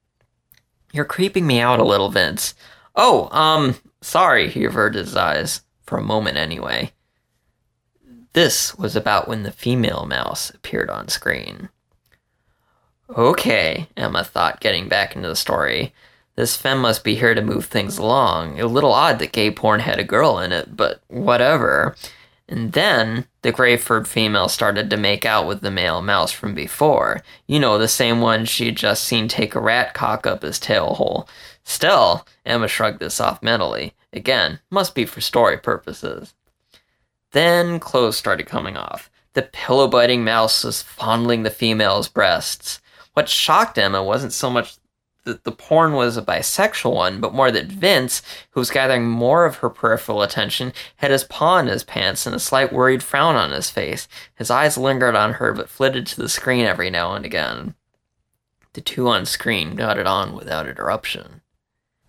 You're 0.94 1.06
creeping 1.06 1.46
me 1.46 1.60
out 1.60 1.80
a 1.80 1.84
little, 1.84 2.10
Vince. 2.10 2.56
Oh, 2.96 3.30
um, 3.38 3.76
sorry, 4.02 4.50
he 4.50 4.64
averted 4.64 5.06
his 5.06 5.16
eyes. 5.16 5.62
For 5.84 5.98
a 5.98 6.04
moment, 6.04 6.38
anyway. 6.38 6.94
This 8.34 8.78
was 8.78 8.96
about 8.96 9.28
when 9.28 9.44
the 9.44 9.52
female 9.52 10.06
mouse 10.06 10.52
appeared 10.52 10.90
on 10.90 11.08
screen. 11.08 11.70
Okay, 13.18 13.88
Emma 13.98 14.24
thought, 14.24 14.60
getting 14.60 14.88
back 14.88 15.16
into 15.16 15.28
the 15.28 15.36
story. 15.36 15.94
This 16.36 16.56
femme 16.56 16.80
must 16.80 17.04
be 17.04 17.16
here 17.16 17.34
to 17.34 17.42
move 17.42 17.66
things 17.66 17.98
along. 17.98 18.60
A 18.60 18.68
little 18.68 18.94
odd 18.94 19.20
that 19.20 19.32
gay 19.32 19.50
porn 19.50 19.80
had 19.80 20.00
a 20.00 20.04
girl 20.04 20.40
in 20.40 20.52
it, 20.52 20.78
but 20.78 21.02
whatever. 21.08 21.96
And 22.48 22.72
then 22.74 23.26
the 23.42 23.52
gray 23.52 23.78
furred 23.78 24.08
female 24.08 24.48
started 24.48 24.90
to 24.90 24.98
make 24.98 25.26
out 25.26 25.48
with 25.48 25.62
the 25.62 25.72
male 25.72 26.02
mouse 26.02 26.32
from 26.32 26.54
before. 26.54 27.22
You 27.48 27.60
know, 27.60 27.78
the 27.78 27.88
same 27.88 28.22
one 28.22 28.46
she'd 28.46 28.78
just 28.78 29.04
seen 29.04 29.28
take 29.28 29.54
a 29.54 29.60
rat 29.60 29.94
cock 29.94 30.26
up 30.26 30.44
his 30.44 30.60
tail 30.60 30.94
hole. 30.94 31.28
Still, 31.64 32.26
Emma 32.46 32.68
shrugged 32.68 33.00
this 33.00 33.20
off 33.20 33.44
mentally. 33.44 33.94
Again, 34.14 34.60
must 34.72 34.96
be 34.96 35.06
for 35.06 35.22
story 35.22 35.58
purposes. 35.58 36.34
Then 37.32 37.80
clothes 37.80 38.18
started 38.18 38.48
coming 38.48 38.76
off. 38.76 39.10
The 39.34 39.44
pillow 39.44 39.88
biting 39.88 40.24
mouse 40.24 40.64
was 40.64 40.82
fondling 40.82 41.44
the 41.44 41.52
female's 41.52 42.10
breasts. 42.10 42.82
What 43.14 43.30
shocked 43.30 43.78
Emma 43.78 44.04
wasn't 44.04 44.34
so 44.34 44.50
much 44.50 44.78
that 45.26 45.44
the 45.44 45.52
porn 45.52 45.94
was 45.94 46.18
a 46.18 46.22
bisexual 46.22 46.94
one, 46.94 47.22
but 47.22 47.34
more 47.34 47.52
that 47.52 47.68
Vince, 47.68 48.24
who 48.52 48.60
was 48.60 48.72
gathering 48.72 49.08
more 49.08 49.46
of 49.46 49.58
her 49.58 49.70
peripheral 49.70 50.24
attention, 50.24 50.74
had 50.98 51.12
his 51.12 51.24
paw 51.24 51.60
in 51.60 51.68
his 51.68 51.84
pants 51.84 52.26
and 52.26 52.36
a 52.36 52.40
slight 52.40 52.74
worried 52.74 53.04
frown 53.04 53.36
on 53.36 53.52
his 53.52 53.70
face. 53.70 54.08
His 54.36 54.50
eyes 54.50 54.78
lingered 54.78 55.16
on 55.16 55.34
her 55.34 55.54
but 55.54 55.70
flitted 55.70 56.08
to 56.08 56.22
the 56.22 56.30
screen 56.30 56.66
every 56.66 56.90
now 56.90 57.14
and 57.14 57.26
again. 57.26 57.76
The 58.74 58.82
two 58.82 59.08
on 59.08 59.26
screen 59.26 59.76
got 59.76 60.00
it 60.00 60.08
on 60.08 60.34
without 60.34 60.68
interruption. 60.68 61.42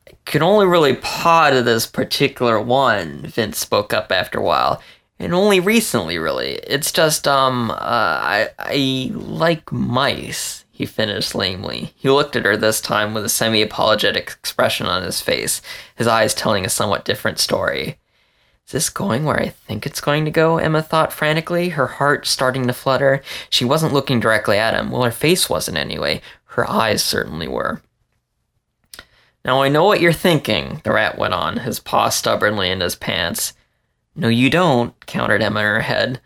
I 0.08 0.12
could 0.24 0.42
only 0.42 0.66
really 0.66 0.96
paw 0.96 1.50
to 1.50 1.62
this 1.62 1.86
particular 1.86 2.60
one, 2.60 3.26
Vince 3.26 3.58
spoke 3.58 3.92
up 3.92 4.10
after 4.10 4.38
a 4.38 4.42
while 4.42 4.80
and 5.20 5.34
only 5.34 5.60
recently, 5.60 6.18
really. 6.18 6.54
It's 6.66 6.90
just, 6.90 7.28
um, 7.28 7.70
uh, 7.70 7.74
I, 7.78 8.48
I 8.58 9.10
like 9.12 9.70
mice, 9.70 10.64
he 10.70 10.86
finished 10.86 11.34
lamely. 11.34 11.92
He 11.94 12.08
looked 12.08 12.36
at 12.36 12.46
her 12.46 12.56
this 12.56 12.80
time 12.80 13.12
with 13.12 13.26
a 13.26 13.28
semi 13.28 13.60
apologetic 13.60 14.30
expression 14.30 14.86
on 14.86 15.02
his 15.02 15.20
face, 15.20 15.60
his 15.94 16.06
eyes 16.06 16.32
telling 16.32 16.64
a 16.64 16.70
somewhat 16.70 17.04
different 17.04 17.38
story. 17.38 17.98
Is 18.66 18.72
this 18.72 18.88
going 18.88 19.24
where 19.24 19.38
I 19.38 19.48
think 19.48 19.84
it's 19.84 20.00
going 20.00 20.24
to 20.24 20.30
go? 20.30 20.56
Emma 20.56 20.80
thought 20.80 21.12
frantically, 21.12 21.70
her 21.70 21.86
heart 21.86 22.26
starting 22.26 22.66
to 22.66 22.72
flutter. 22.72 23.22
She 23.50 23.64
wasn't 23.66 23.92
looking 23.92 24.20
directly 24.20 24.56
at 24.56 24.74
him. 24.74 24.90
Well, 24.90 25.02
her 25.02 25.10
face 25.10 25.50
wasn't 25.50 25.76
anyway. 25.76 26.22
Her 26.44 26.68
eyes 26.68 27.04
certainly 27.04 27.46
were. 27.46 27.82
Now 29.44 29.60
I 29.60 29.68
know 29.68 29.84
what 29.84 30.00
you're 30.00 30.12
thinking, 30.14 30.80
the 30.84 30.92
rat 30.92 31.18
went 31.18 31.34
on, 31.34 31.58
his 31.58 31.78
paw 31.78 32.08
stubbornly 32.08 32.70
in 32.70 32.80
his 32.80 32.94
pants. 32.94 33.52
No, 34.16 34.28
you 34.28 34.50
don't, 34.50 34.94
countered 35.06 35.42
Emma 35.42 35.60
in 35.60 35.66
her 35.66 35.80
head. 35.80 36.20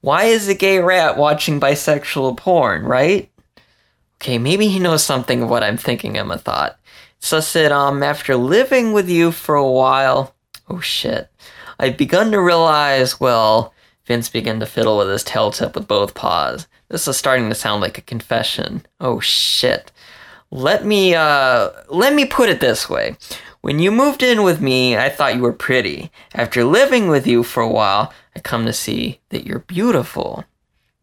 Why 0.00 0.24
is 0.24 0.48
a 0.48 0.54
gay 0.54 0.78
rat 0.78 1.16
watching 1.16 1.60
bisexual 1.60 2.36
porn, 2.36 2.84
right? 2.84 3.30
Okay, 4.20 4.38
maybe 4.38 4.68
he 4.68 4.78
knows 4.78 5.04
something 5.04 5.42
of 5.42 5.50
what 5.50 5.62
I'm 5.62 5.76
thinking, 5.76 6.16
Emma 6.16 6.38
thought. 6.38 6.78
So 7.20 7.38
I 7.38 7.40
said, 7.40 7.72
um, 7.72 8.02
after 8.02 8.36
living 8.36 8.92
with 8.92 9.08
you 9.08 9.32
for 9.32 9.54
a 9.54 9.70
while, 9.70 10.34
oh 10.68 10.80
shit, 10.80 11.30
I've 11.78 11.96
begun 11.96 12.30
to 12.32 12.40
realize, 12.40 13.20
well, 13.20 13.74
Vince 14.06 14.28
began 14.28 14.58
to 14.60 14.66
fiddle 14.66 14.98
with 14.98 15.08
his 15.08 15.24
tail 15.24 15.50
tip 15.50 15.74
with 15.74 15.86
both 15.86 16.14
paws. 16.14 16.66
This 16.88 17.06
is 17.06 17.16
starting 17.16 17.48
to 17.48 17.54
sound 17.54 17.82
like 17.82 17.98
a 17.98 18.02
confession. 18.02 18.86
Oh 19.00 19.20
shit. 19.20 19.92
Let 20.50 20.86
me, 20.86 21.14
uh, 21.14 21.70
let 21.90 22.14
me 22.14 22.24
put 22.24 22.48
it 22.48 22.60
this 22.60 22.88
way. 22.88 23.16
When 23.60 23.80
you 23.80 23.90
moved 23.90 24.22
in 24.22 24.44
with 24.44 24.60
me, 24.60 24.96
I 24.96 25.08
thought 25.08 25.34
you 25.34 25.42
were 25.42 25.52
pretty. 25.52 26.12
After 26.32 26.62
living 26.62 27.08
with 27.08 27.26
you 27.26 27.42
for 27.42 27.60
a 27.60 27.70
while, 27.70 28.12
I 28.36 28.38
come 28.38 28.64
to 28.66 28.72
see 28.72 29.20
that 29.30 29.46
you're 29.46 29.58
beautiful. 29.58 30.44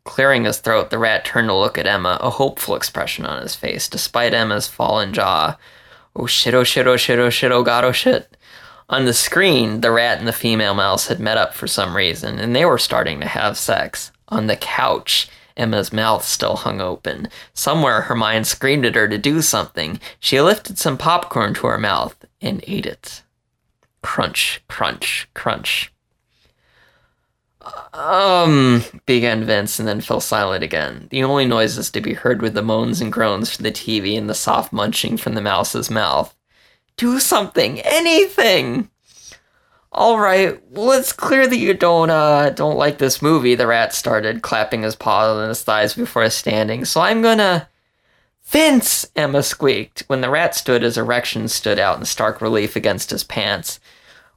Clearing 0.06 0.46
his 0.46 0.60
throat, 0.60 0.89
the 0.89 0.98
rat 0.98 1.26
turned 1.26 1.50
to 1.50 1.54
look 1.54 1.78
at 1.78 1.86
Emma, 1.86 2.18
a 2.22 2.30
hopeful 2.30 2.76
expression 2.76 3.26
on 3.26 3.41
his 3.41 3.56
face, 3.56 3.89
despite 3.89 4.34
Emma's 4.34 4.68
fallen 4.68 5.12
jaw. 5.12 5.58
Oh 6.15 6.28
shit, 6.28 6.54
oh 6.54 6.63
shit, 6.63 6.88
oh 6.88 6.96
shit, 6.96 7.20
oh 7.20 7.30
shit, 7.30 7.52
oh 7.52 7.62
god, 7.62 7.84
oh 7.84 7.91
shit. 7.91 8.38
On 8.88 9.04
the 9.04 9.13
screen, 9.13 9.82
the 9.82 9.91
rat 9.91 10.20
and 10.20 10.28
the 10.28 10.32
female 10.32 10.76
mouse 10.76 11.08
had 11.08 11.20
met 11.20 11.38
up 11.38 11.54
for 11.54 11.68
some 11.68 11.96
reason, 11.96 12.39
and 12.39 12.56
they 12.56 12.63
were 12.63 12.78
starting 12.78 13.20
to 13.20 13.28
have 13.28 13.58
sex. 13.58 14.13
On 14.30 14.48
the 14.48 14.56
couch, 14.56 15.28
Emma's 15.58 15.91
mouth 15.91 16.24
still 16.24 16.56
hung 16.56 16.80
open. 16.80 17.28
Somewhere 17.54 18.02
her 18.02 18.15
mind 18.15 18.48
screamed 18.48 18.86
at 18.86 18.96
her 18.96 19.10
to 19.10 19.18
do 19.18 19.41
something. 19.41 20.00
She 20.22 20.39
lifted 20.39 20.78
some 20.78 20.98
popcorn 20.98 21.54
to 21.56 21.68
her 21.68 21.78
mouth 21.78 22.15
and 22.41 22.63
ate 22.67 22.86
it. 22.86 23.24
Crunch, 24.02 24.62
crunch, 24.67 25.28
crunch. 25.34 25.91
Um, 27.93 28.84
began 29.06 29.43
Vince 29.43 29.80
and 29.80 29.88
then 29.88 30.02
fell 30.02 30.19
silent 30.19 30.63
again. 30.63 31.08
The 31.10 31.24
only 31.24 31.45
noises 31.45 31.89
to 31.91 32.02
be 32.02 32.13
heard 32.13 32.41
were 32.41 32.50
the 32.50 32.62
moans 32.62 33.02
and 33.02 33.12
groans 33.12 33.56
from 33.56 33.63
the 33.63 33.71
TV 33.71 34.17
and 34.17 34.30
the 34.30 34.36
soft 34.36 34.71
munching 34.71 35.17
from 35.17 35.34
the 35.34 35.41
mouse's 35.41 35.89
mouth. 35.89 36.36
Do 36.98 37.19
something! 37.19 37.80
Anything! 37.82 38.89
All 39.91 40.19
right, 40.19 40.62
well, 40.71 40.91
it's 40.91 41.13
clear 41.13 41.48
that 41.48 41.58
you 41.58 41.74
don't 41.74 42.10
uh 42.10 42.50
don't 42.50 42.78
like 42.78 42.98
this 42.98 43.21
movie. 43.21 43.56
The 43.56 43.65
rat 43.65 43.93
started, 43.93 44.41
clapping 44.41 44.82
his 44.84 44.95
paws 44.95 45.38
on 45.38 45.48
his 45.48 45.63
thighs 45.63 45.93
before 45.93 46.30
standing. 46.30 46.84
So 46.84 47.00
I'm 47.00 47.21
gonna. 47.21 47.69
Vince! 48.45 49.08
Emma 49.15 49.43
squeaked 49.43 50.03
when 50.08 50.21
the 50.21 50.29
rat 50.29 50.55
stood. 50.55 50.84
His 50.84 50.97
erection 50.97 51.47
stood 51.47 51.79
out 51.79 51.97
in 51.97 52.05
stark 52.05 52.41
relief 52.41 52.75
against 52.75 53.10
his 53.10 53.23
pants. 53.23 53.79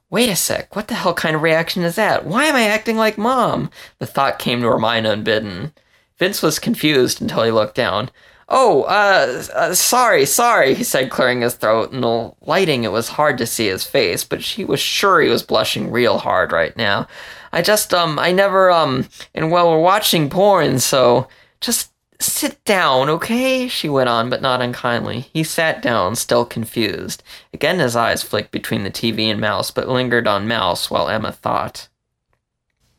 Wait 0.09 0.29
a 0.29 0.35
sec, 0.35 0.75
what 0.75 0.87
the 0.87 0.95
hell 0.95 1.13
kind 1.13 1.35
of 1.35 1.43
reaction 1.43 1.83
is 1.83 1.95
that? 1.95 2.25
Why 2.25 2.45
am 2.45 2.55
I 2.55 2.63
acting 2.63 2.97
like 2.97 3.17
mom? 3.17 3.69
The 3.99 4.07
thought 4.07 4.39
came 4.39 4.61
to 4.61 4.67
her 4.67 4.79
mind 4.79 5.05
unbidden. 5.05 5.71
Vince 6.17 6.41
was 6.41 6.57
confused 6.57 7.21
until 7.21 7.43
he 7.43 7.51
looked 7.51 7.75
down. 7.75 8.09
Oh, 8.51 8.83
uh, 8.83 9.43
uh, 9.53 9.73
sorry, 9.75 10.25
sorry, 10.25 10.73
he 10.73 10.83
said, 10.83 11.11
clearing 11.11 11.41
his 11.41 11.53
throat. 11.53 11.91
In 11.91 12.01
the 12.01 12.33
lighting, 12.41 12.83
it 12.83 12.91
was 12.91 13.09
hard 13.09 13.37
to 13.37 13.45
see 13.45 13.67
his 13.67 13.83
face, 13.83 14.23
but 14.23 14.43
she 14.43 14.65
was 14.65 14.79
sure 14.79 15.21
he 15.21 15.29
was 15.29 15.43
blushing 15.43 15.91
real 15.91 16.17
hard 16.17 16.51
right 16.51 16.75
now. 16.75 17.07
I 17.53 17.61
just, 17.61 17.93
um, 17.93 18.17
I 18.17 18.31
never, 18.31 18.71
um, 18.71 19.07
and 19.35 19.51
well, 19.51 19.69
we're 19.69 19.79
watching 19.79 20.31
porn, 20.31 20.79
so 20.79 21.27
just 21.61 21.91
sit 22.19 22.63
down, 22.65 23.09
okay? 23.09 23.67
She 23.67 23.89
went 23.89 24.09
on, 24.09 24.29
but 24.29 24.41
not 24.41 24.61
unkindly. 24.61 25.29
He 25.33 25.43
sat 25.43 25.81
down, 25.81 26.15
still 26.15 26.45
confused. 26.45 27.23
Again, 27.53 27.79
his 27.79 27.95
eyes 27.95 28.23
flicked 28.23 28.51
between 28.51 28.83
the 28.83 28.91
TV 28.91 29.25
and 29.25 29.39
Mouse, 29.39 29.71
but 29.71 29.87
lingered 29.87 30.27
on 30.27 30.47
Mouse 30.47 30.91
while 30.91 31.09
Emma 31.09 31.31
thought. 31.31 31.87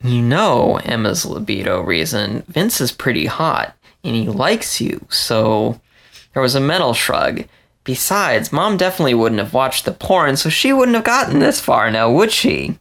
You 0.03 0.23
know, 0.23 0.77
Emma's 0.79 1.27
libido 1.27 1.83
reasoned, 1.83 2.47
Vince 2.47 2.81
is 2.81 2.93
pretty 2.93 3.27
hot 3.27 3.77
and 4.03 4.15
he 4.15 4.29
likes 4.29 4.81
you. 4.81 5.05
So 5.11 5.81
there 6.33 6.43
was 6.43 6.55
a 6.55 6.61
mental 6.61 6.95
shrug. 6.95 7.45
Besides, 7.85 8.53
Mom 8.53 8.77
definitely 8.77 9.15
wouldn't 9.15 9.41
have 9.41 9.55
watched 9.55 9.85
the 9.85 9.93
porn, 9.93 10.37
so 10.37 10.49
she 10.49 10.73
wouldn't 10.73 10.95
have 10.95 11.05
gotten 11.05 11.39
this 11.39 11.61
far 11.61 11.91
now, 11.91 12.11
would 12.11 12.31
she? 12.31 12.79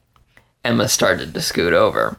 Emma 0.63 0.87
started 0.87 1.33
to 1.33 1.41
scoot 1.41 1.73
over. 1.73 2.17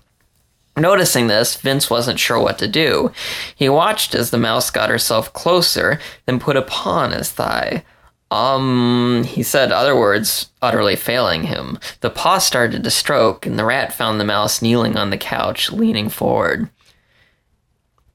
Noticing 0.77 1.27
this, 1.27 1.57
Vince 1.57 1.91
wasn't 1.91 2.21
sure 2.21 2.39
what 2.39 2.59
to 2.59 2.69
do. 2.69 3.13
He 3.55 3.69
watched 3.69 4.15
as 4.15 4.31
the 4.31 4.39
mouse 4.39 4.71
got 4.71 4.89
herself 4.89 5.33
closer, 5.33 5.99
then 6.27 6.39
put 6.39 6.57
a 6.57 6.63
paw 6.63 7.01
on 7.01 7.13
his 7.13 7.31
thigh. 7.31 7.85
Um, 8.31 9.25
he 9.27 9.43
said 9.43 9.73
other 9.73 9.97
words, 9.97 10.51
utterly 10.63 10.95
failing 10.95 11.45
him. 11.45 11.79
The 12.01 12.11
paw 12.11 12.39
started 12.39 12.85
to 12.85 12.91
stroke, 12.91 13.45
and 13.45 13.59
the 13.59 13.65
rat 13.65 13.93
found 13.93 14.21
the 14.21 14.25
mouse 14.25 14.63
kneeling 14.63 14.97
on 14.97 15.11
the 15.11 15.19
couch, 15.19 15.73
leaning 15.73 16.09
forward. 16.09 16.71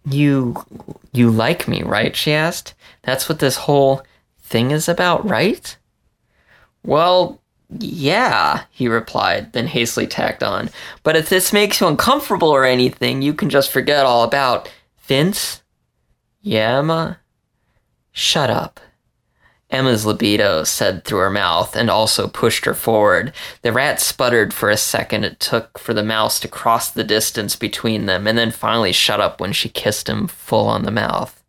You 0.10 0.64
you 1.12 1.32
like 1.32 1.68
me, 1.68 1.84
right? 1.84 2.16
she 2.16 2.32
asked. 2.32 2.74
That's 3.02 3.28
what 3.28 3.40
this 3.40 3.58
whole 3.58 4.04
thing 4.40 4.72
is 4.72 4.88
about, 4.88 5.28
right? 5.28 5.76
Well, 6.84 7.42
yeah, 7.70 8.64
he 8.72 8.88
replied, 8.88 9.54
then 9.54 9.68
hastily 9.68 10.08
tacked 10.08 10.44
on. 10.44 10.70
But 11.04 11.16
if 11.16 11.30
this 11.30 11.54
makes 11.54 11.82
you 11.82 11.88
uncomfortable 11.88 12.50
or 12.50 12.64
anything, 12.66 13.22
you 13.22 13.34
can 13.34 13.50
just 13.50 13.72
forget 13.72 14.06
all 14.06 14.24
about 14.24 14.72
Vince. 15.04 15.62
Yeah, 16.42 16.80
Emma? 16.80 17.20
Shut 18.12 18.50
up. 18.50 18.80
Emma's 19.72 20.06
libido 20.06 20.64
said 20.64 21.04
through 21.04 21.20
her 21.20 21.30
mouth 21.30 21.76
and 21.76 21.90
also 21.90 22.28
pushed 22.28 22.66
her 22.66 22.76
forward. 22.76 23.34
The 23.62 23.74
rat 23.74 24.00
sputtered 24.00 24.54
for 24.54 24.70
a 24.70 24.78
second 24.78 25.24
it 25.24 25.40
took 25.40 25.80
for 25.80 25.94
the 25.94 26.04
mouse 26.04 26.40
to 26.42 26.48
cross 26.48 26.92
the 26.92 27.04
distance 27.04 27.56
between 27.56 28.06
them 28.06 28.28
and 28.28 28.38
then 28.38 28.52
finally 28.52 28.92
shut 28.92 29.20
up 29.20 29.42
when 29.42 29.52
she 29.52 29.68
kissed 29.68 30.08
him 30.08 30.28
full 30.28 30.68
on 30.68 30.84
the 30.84 30.92
mouth. 30.92 31.44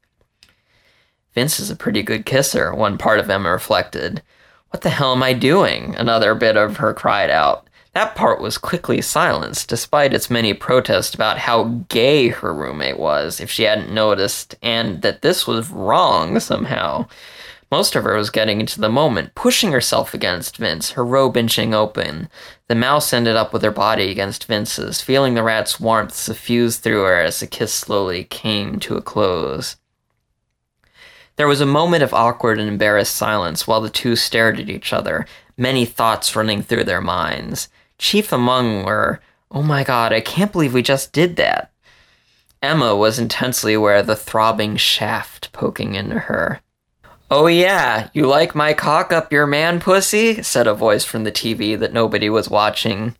Vince 1.35 1.61
is 1.61 1.70
a 1.70 1.76
pretty 1.76 2.02
good 2.02 2.24
kisser, 2.24 2.74
one 2.74 2.96
part 2.96 3.20
of 3.20 3.29
Emma 3.29 3.50
reflected. 3.50 4.22
What 4.70 4.83
the 4.83 4.90
hell 4.90 5.12
am 5.12 5.22
I 5.22 5.33
doing? 5.33 5.94
Another 5.96 6.35
bit 6.35 6.57
of 6.57 6.79
her 6.79 6.92
cried 6.92 7.31
out. 7.31 7.66
That 7.94 8.14
part 8.14 8.42
was 8.42 8.59
quickly 8.59 9.00
silenced, 9.00 9.68
despite 9.68 10.12
its 10.12 10.29
many 10.29 10.52
protests 10.52 11.14
about 11.14 11.38
how 11.38 11.85
gay 11.88 12.29
her 12.29 12.52
roommate 12.52 12.98
was, 12.98 13.40
if 13.40 13.50
she 13.50 13.62
hadn't 13.62 13.90
noticed, 13.90 14.55
and 14.62 15.00
that 15.00 15.22
this 15.22 15.46
was 15.46 15.70
wrong 15.70 16.38
somehow. 16.38 17.07
Most 17.70 17.96
of 17.96 18.05
her 18.05 18.14
was 18.14 18.29
getting 18.29 18.61
into 18.61 18.81
the 18.81 18.88
moment, 18.88 19.35
pushing 19.35 19.72
herself 19.72 20.12
against 20.12 20.59
Vince, 20.59 20.90
her 20.90 21.05
robe 21.05 21.37
inching 21.37 21.74
open. 21.74 22.29
The 22.68 22.74
mouse 22.74 23.12
ended 23.12 23.35
up 23.35 23.52
with 23.52 23.62
her 23.62 23.70
body 23.70 24.11
against 24.11 24.44
Vince's, 24.44 25.00
feeling 25.00 25.35
the 25.35 25.42
rat's 25.42 25.81
warmth 25.81 26.14
suffuse 26.14 26.76
through 26.76 27.02
her 27.02 27.20
as 27.20 27.40
the 27.40 27.46
kiss 27.46 27.72
slowly 27.72 28.24
came 28.24 28.79
to 28.81 28.96
a 28.96 29.02
close. 29.02 29.76
There 31.37 31.46
was 31.46 31.61
a 31.61 31.66
moment 31.66 32.03
of 32.03 32.14
awkward 32.14 32.59
and 32.59 32.68
embarrassed 32.68 33.14
silence 33.14 33.66
while 33.66 33.81
the 33.81 33.90
two 33.90 34.16
stared 34.16 34.59
at 34.59 34.70
each 34.70 34.92
other, 34.92 35.27
many 35.57 35.85
thoughts 35.85 36.35
running 36.35 36.62
through 36.62 36.85
their 36.85 37.01
minds. 37.03 37.68
Chief 37.99 38.33
among 38.33 38.85
were, 38.85 39.20
Oh 39.51 39.62
my 39.62 39.85
god, 39.85 40.12
I 40.12 40.20
can't 40.20 40.53
believe 40.53 40.75
we 40.75 40.83
just 40.83 41.12
did 41.12 41.37
that. 41.37 41.72
Emma 42.62 42.96
was 42.96 43.18
intensely 43.18 43.75
aware 43.75 43.96
of 43.96 44.07
the 44.07 44.16
throbbing 44.16 44.77
shaft 44.77 45.53
poking 45.53 45.94
into 45.94 46.18
her. 46.20 46.61
Oh, 47.31 47.49
yeah, 47.49 48.09
you 48.12 48.27
like 48.27 48.55
my 48.55 48.72
cock 48.72 49.12
up 49.12 49.33
your 49.33 49.46
man 49.46 49.79
pussy? 49.79 50.42
said 50.42 50.66
a 50.66 50.75
voice 50.75 51.05
from 51.05 51.25
the 51.25 51.33
TV 51.33 51.79
that 51.79 51.92
nobody 51.92 52.31
was 52.31 52.49
watching. 52.49 53.16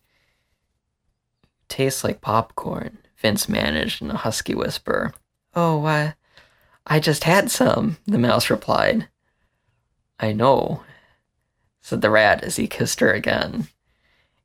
Tastes 1.69 2.05
like 2.05 2.21
popcorn, 2.21 2.99
Vince 3.19 3.49
managed 3.49 4.01
in 4.01 4.11
a 4.11 4.17
husky 4.17 4.55
whisper. 4.55 5.13
Oh, 5.55 5.85
I, 5.85 6.15
I 6.87 7.01
just 7.01 7.25
had 7.25 7.51
some, 7.51 7.99
the 8.07 8.19
mouse 8.19 8.49
replied. 8.49 9.09
I 10.21 10.33
know, 10.33 10.83
said 11.81 12.01
the 12.01 12.11
rat 12.11 12.45
as 12.45 12.57
he 12.57 12.69
kissed 12.69 13.01
her 13.01 13.13
again. 13.13 13.69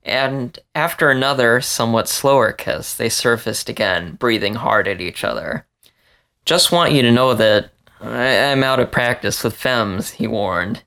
And 0.04 0.58
after 0.73 1.12
another, 1.12 1.62
somewhat 1.62 2.10
slower 2.10 2.51
kiss, 2.51 2.95
they 2.95 3.10
surfaced 3.10 3.69
again, 3.69 4.15
breathing 4.15 4.56
hard 4.56 4.88
at 4.88 5.01
each 5.01 5.23
other. 5.23 5.67
Just 6.45 6.71
want 6.71 6.93
you 6.93 7.04
to 7.04 7.12
know 7.12 7.36
that 7.36 7.71
I, 8.01 8.25
am 8.25 8.63
out 8.63 8.80
of 8.80 8.91
practice 8.91 9.43
with 9.43 9.56
femmes, 9.56 10.12
he 10.12 10.25
warned. 10.25 10.84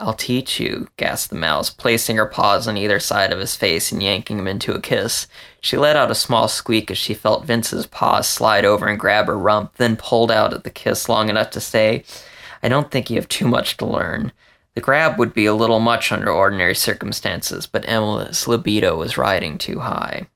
I'll 0.00 0.14
teach 0.14 0.60
you, 0.60 0.86
gasped 0.96 1.30
the 1.30 1.36
mouse, 1.36 1.70
placing 1.70 2.16
her 2.16 2.26
paws 2.26 2.68
on 2.68 2.76
either 2.76 3.00
side 3.00 3.32
of 3.32 3.40
his 3.40 3.56
face 3.56 3.90
and 3.90 4.00
yanking 4.00 4.38
him 4.38 4.46
into 4.46 4.72
a 4.72 4.80
kiss. 4.80 5.26
She 5.60 5.76
let 5.76 5.96
out 5.96 6.10
a 6.10 6.14
small 6.14 6.46
squeak 6.46 6.90
as 6.92 6.98
she 6.98 7.14
felt 7.14 7.44
Vince's 7.44 7.86
paws 7.86 8.28
slide 8.28 8.64
over 8.64 8.86
and 8.86 8.98
grab 8.98 9.26
her 9.26 9.36
rump, 9.36 9.74
then 9.76 9.96
pulled 9.96 10.30
out 10.30 10.54
at 10.54 10.62
the 10.62 10.70
kiss 10.70 11.08
long 11.08 11.28
enough 11.28 11.50
to 11.50 11.60
say, 11.60 12.04
I 12.62 12.68
don't 12.68 12.92
think 12.92 13.10
you 13.10 13.16
have 13.16 13.28
too 13.28 13.48
much 13.48 13.76
to 13.78 13.86
learn. 13.86 14.30
The 14.74 14.80
grab 14.80 15.18
would 15.18 15.34
be 15.34 15.46
a 15.46 15.54
little 15.54 15.80
much 15.80 16.12
under 16.12 16.30
ordinary 16.30 16.76
circumstances, 16.76 17.66
but 17.66 17.88
Emma's 17.88 18.46
libido 18.46 18.96
was 18.96 19.18
riding 19.18 19.58
too 19.58 19.80
high. 19.80 20.28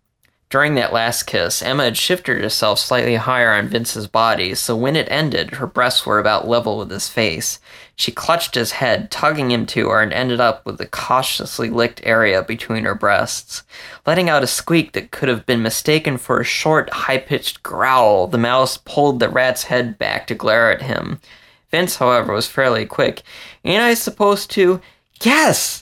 During 0.53 0.75
that 0.75 0.93
last 0.93 1.23
kiss, 1.23 1.63
Emma 1.63 1.85
had 1.85 1.97
shifted 1.97 2.43
herself 2.43 2.79
slightly 2.79 3.15
higher 3.15 3.53
on 3.53 3.69
Vince's 3.69 4.07
body, 4.07 4.55
so 4.55 4.77
when 4.77 4.97
it 4.97 5.11
ended, 5.11 5.53
her 5.53 5.67
breasts 5.67 6.05
were 6.05 6.19
about 6.19 6.47
level 6.47 6.77
with 6.77 6.91
his 6.91 7.09
face. 7.09 7.59
She 7.97 8.13
clutched 8.13 8.55
his 8.55 8.73
head, 8.73 9.11
tugging 9.11 9.51
him 9.51 9.65
to 9.69 9.89
her, 9.89 10.03
and 10.03 10.13
ended 10.13 10.41
up 10.41 10.67
with 10.67 10.77
the 10.77 10.85
cautiously 10.85 11.71
licked 11.71 12.03
area 12.05 12.43
between 12.43 12.85
her 12.85 12.95
breasts. 12.95 13.63
Letting 14.05 14.29
out 14.29 14.43
a 14.43 14.47
squeak 14.47 14.93
that 14.93 15.11
could 15.11 15.31
have 15.31 15.47
been 15.47 15.63
mistaken 15.63 16.19
for 16.19 16.39
a 16.39 16.45
short, 16.45 16.91
high 16.93 17.17
pitched 17.17 17.63
growl, 17.63 18.27
the 18.27 18.37
mouse 18.37 18.77
pulled 18.77 19.21
the 19.21 19.31
rat's 19.31 19.63
head 19.63 19.97
back 19.97 20.27
to 20.27 20.35
glare 20.35 20.71
at 20.71 20.83
him. 20.83 21.19
Vince, 21.71 21.97
however, 21.97 22.35
was 22.35 22.47
fairly 22.47 22.85
quick. 22.85 23.23
Ain't 23.65 23.83
I 23.83 23.95
supposed 23.95 24.51
to? 24.51 24.83
Yes! 25.23 25.82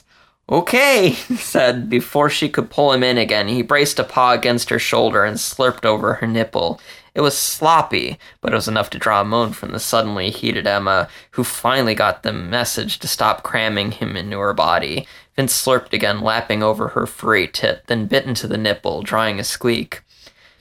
Okay, 0.51 1.09
he 1.09 1.35
said 1.37 1.89
before 1.89 2.29
she 2.29 2.49
could 2.49 2.69
pull 2.69 2.91
him 2.91 3.03
in 3.03 3.17
again. 3.17 3.47
He 3.47 3.61
braced 3.61 3.99
a 3.99 4.03
paw 4.03 4.33
against 4.33 4.69
her 4.69 4.79
shoulder 4.79 5.23
and 5.23 5.37
slurped 5.37 5.85
over 5.85 6.15
her 6.15 6.27
nipple. 6.27 6.81
It 7.15 7.21
was 7.21 7.37
sloppy, 7.37 8.19
but 8.41 8.51
it 8.51 8.55
was 8.55 8.67
enough 8.67 8.89
to 8.91 8.99
draw 8.99 9.21
a 9.21 9.25
moan 9.25 9.53
from 9.53 9.71
the 9.71 9.79
suddenly 9.79 10.29
heated 10.29 10.67
Emma, 10.67 11.07
who 11.31 11.45
finally 11.45 11.95
got 11.95 12.23
the 12.23 12.33
message 12.33 12.99
to 12.99 13.07
stop 13.07 13.43
cramming 13.43 13.91
him 13.91 14.17
into 14.17 14.39
her 14.39 14.53
body. 14.53 15.07
Vince 15.37 15.53
slurped 15.53 15.93
again, 15.93 16.21
lapping 16.21 16.61
over 16.61 16.89
her 16.89 17.07
furry 17.07 17.47
tit, 17.47 17.83
then 17.87 18.07
bit 18.07 18.25
into 18.25 18.47
the 18.47 18.57
nipple, 18.57 19.01
drawing 19.01 19.39
a 19.39 19.45
squeak. 19.45 20.01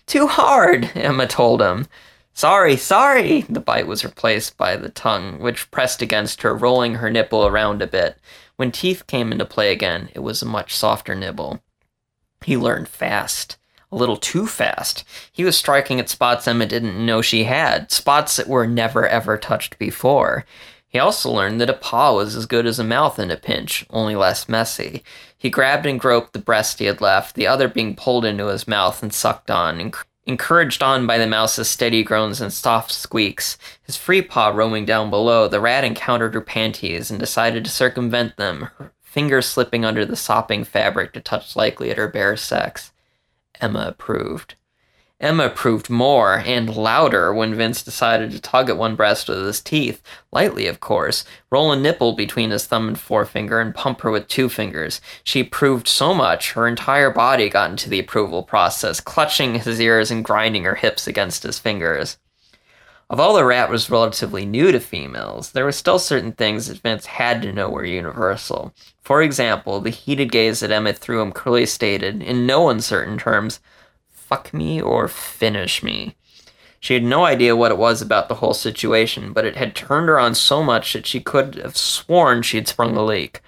Too 0.07 0.29
hard, 0.29 0.90
Emma 0.94 1.26
told 1.26 1.61
him. 1.61 1.87
Sorry, 2.33 2.76
sorry! 2.76 3.42
The 3.42 3.61
bite 3.61 3.87
was 3.87 4.05
replaced 4.05 4.57
by 4.57 4.76
the 4.76 4.88
tongue, 4.88 5.40
which 5.40 5.70
pressed 5.70 6.00
against 6.00 6.42
her, 6.42 6.55
rolling 6.55 6.94
her 6.94 7.11
nipple 7.11 7.46
around 7.46 7.83
a 7.83 7.87
bit. 7.87 8.16
When 8.60 8.72
teeth 8.72 9.06
came 9.06 9.32
into 9.32 9.46
play 9.46 9.72
again, 9.72 10.10
it 10.12 10.18
was 10.18 10.42
a 10.42 10.46
much 10.46 10.76
softer 10.76 11.14
nibble. 11.14 11.62
He 12.44 12.58
learned 12.58 12.88
fast. 12.88 13.56
A 13.90 13.96
little 13.96 14.18
too 14.18 14.46
fast. 14.46 15.02
He 15.32 15.44
was 15.44 15.56
striking 15.56 15.98
at 15.98 16.10
spots 16.10 16.46
Emma 16.46 16.66
didn't 16.66 17.06
know 17.06 17.22
she 17.22 17.44
had, 17.44 17.90
spots 17.90 18.36
that 18.36 18.48
were 18.48 18.66
never 18.66 19.08
ever 19.08 19.38
touched 19.38 19.78
before. 19.78 20.44
He 20.86 20.98
also 20.98 21.30
learned 21.30 21.58
that 21.62 21.70
a 21.70 21.72
paw 21.72 22.12
was 22.12 22.36
as 22.36 22.44
good 22.44 22.66
as 22.66 22.78
a 22.78 22.84
mouth 22.84 23.18
in 23.18 23.30
a 23.30 23.38
pinch, 23.38 23.86
only 23.88 24.14
less 24.14 24.46
messy. 24.46 25.04
He 25.38 25.48
grabbed 25.48 25.86
and 25.86 25.98
groped 25.98 26.34
the 26.34 26.38
breast 26.38 26.80
he 26.80 26.84
had 26.84 27.00
left, 27.00 27.36
the 27.36 27.46
other 27.46 27.66
being 27.66 27.96
pulled 27.96 28.26
into 28.26 28.48
his 28.48 28.68
mouth 28.68 29.02
and 29.02 29.10
sucked 29.10 29.50
on, 29.50 29.80
Encouraged 30.30 30.80
on 30.80 31.08
by 31.08 31.18
the 31.18 31.26
mouse's 31.26 31.68
steady 31.68 32.04
groans 32.04 32.40
and 32.40 32.52
soft 32.52 32.92
squeaks, 32.92 33.58
his 33.82 33.96
free 33.96 34.22
paw 34.22 34.50
roaming 34.50 34.84
down 34.84 35.10
below, 35.10 35.48
the 35.48 35.58
rat 35.58 35.82
encountered 35.82 36.34
her 36.34 36.40
panties 36.40 37.10
and 37.10 37.18
decided 37.18 37.64
to 37.64 37.70
circumvent 37.70 38.36
them, 38.36 38.68
her 38.78 38.92
fingers 39.00 39.46
slipping 39.46 39.84
under 39.84 40.06
the 40.06 40.14
sopping 40.14 40.62
fabric 40.62 41.12
to 41.12 41.20
touch 41.20 41.56
lightly 41.56 41.90
at 41.90 41.96
her 41.96 42.06
bare 42.06 42.36
sex. 42.36 42.92
Emma 43.60 43.86
approved. 43.88 44.54
Emma 45.20 45.50
proved 45.50 45.90
more 45.90 46.38
and 46.46 46.74
louder 46.74 47.35
when 47.35 47.54
Vince 47.54 47.83
decided 47.83 48.30
to 48.30 48.40
tug 48.40 48.70
at 48.70 48.78
one 48.78 48.96
breast 48.96 49.28
with 49.28 49.44
his 49.44 49.61
teeth, 49.61 50.02
lightly, 50.33 50.66
of 50.66 50.80
course, 50.80 51.26
roll 51.50 51.72
a 51.72 51.76
nipple 51.76 52.14
between 52.14 52.50
his 52.50 52.64
thumb 52.64 52.88
and 52.88 52.98
forefinger, 52.98 53.61
and 53.61 53.74
pump 53.74 54.00
her 54.00 54.11
with 54.11 54.28
two 54.28 54.48
fingers. 54.48 54.98
She 55.22 55.44
proved 55.44 55.87
so 55.87 56.14
much, 56.14 56.52
her 56.52 56.66
entire 56.66 57.11
body 57.11 57.50
got 57.50 57.70
into 57.70 57.90
the 57.90 57.98
approval 57.98 58.42
process, 58.42 58.98
clutching 58.98 59.56
his 59.56 59.78
ears 59.78 60.11
and 60.11 60.24
grinding 60.24 60.64
her 60.64 60.76
hips 60.76 61.06
against 61.06 61.42
his 61.42 61.59
fingers. 61.59 62.16
Although 63.11 63.37
the 63.37 63.44
rat 63.44 63.68
was 63.68 63.90
relatively 63.90 64.46
new 64.46 64.72
to 64.72 64.80
females, 64.80 65.52
there 65.52 65.64
were 65.64 65.72
still 65.72 65.98
certain 65.98 66.33
things 66.33 66.68
that 66.68 66.78
Vince 66.78 67.04
had 67.04 67.42
to 67.42 67.52
know 67.52 67.68
were 67.68 67.85
universal. 67.85 68.72
For 69.02 69.20
example, 69.20 69.80
the 69.80 69.90
heated 69.90 70.33
gaze 70.33 70.61
that 70.61 70.70
Emma 70.70 70.94
threw 70.94 71.20
him 71.20 71.33
clearly 71.33 71.66
stated, 71.66 72.22
in 72.22 72.46
no 72.46 72.70
uncertain 72.70 73.18
terms, 73.18 73.61
fuck 74.30 74.54
me 74.54 74.80
or 74.80 75.08
finish 75.08 75.82
me. 75.82 76.16
She 76.78 76.94
had 76.94 77.04
no 77.04 77.24
idea 77.26 77.54
what 77.54 77.72
it 77.72 77.76
was 77.76 78.00
about 78.00 78.28
the 78.28 78.36
whole 78.36 78.54
situation, 78.54 79.34
but 79.34 79.44
it 79.44 79.56
had 79.56 79.76
turned 79.76 80.08
her 80.08 80.18
on 80.18 80.34
so 80.34 80.62
much 80.62 80.94
that 80.94 81.06
she 81.06 81.20
could 81.20 81.56
have 81.56 81.76
sworn 81.76 82.40
she 82.40 82.56
had 82.56 82.68
sprung 82.68 82.94
the 82.94 83.02
leak. 83.02 83.42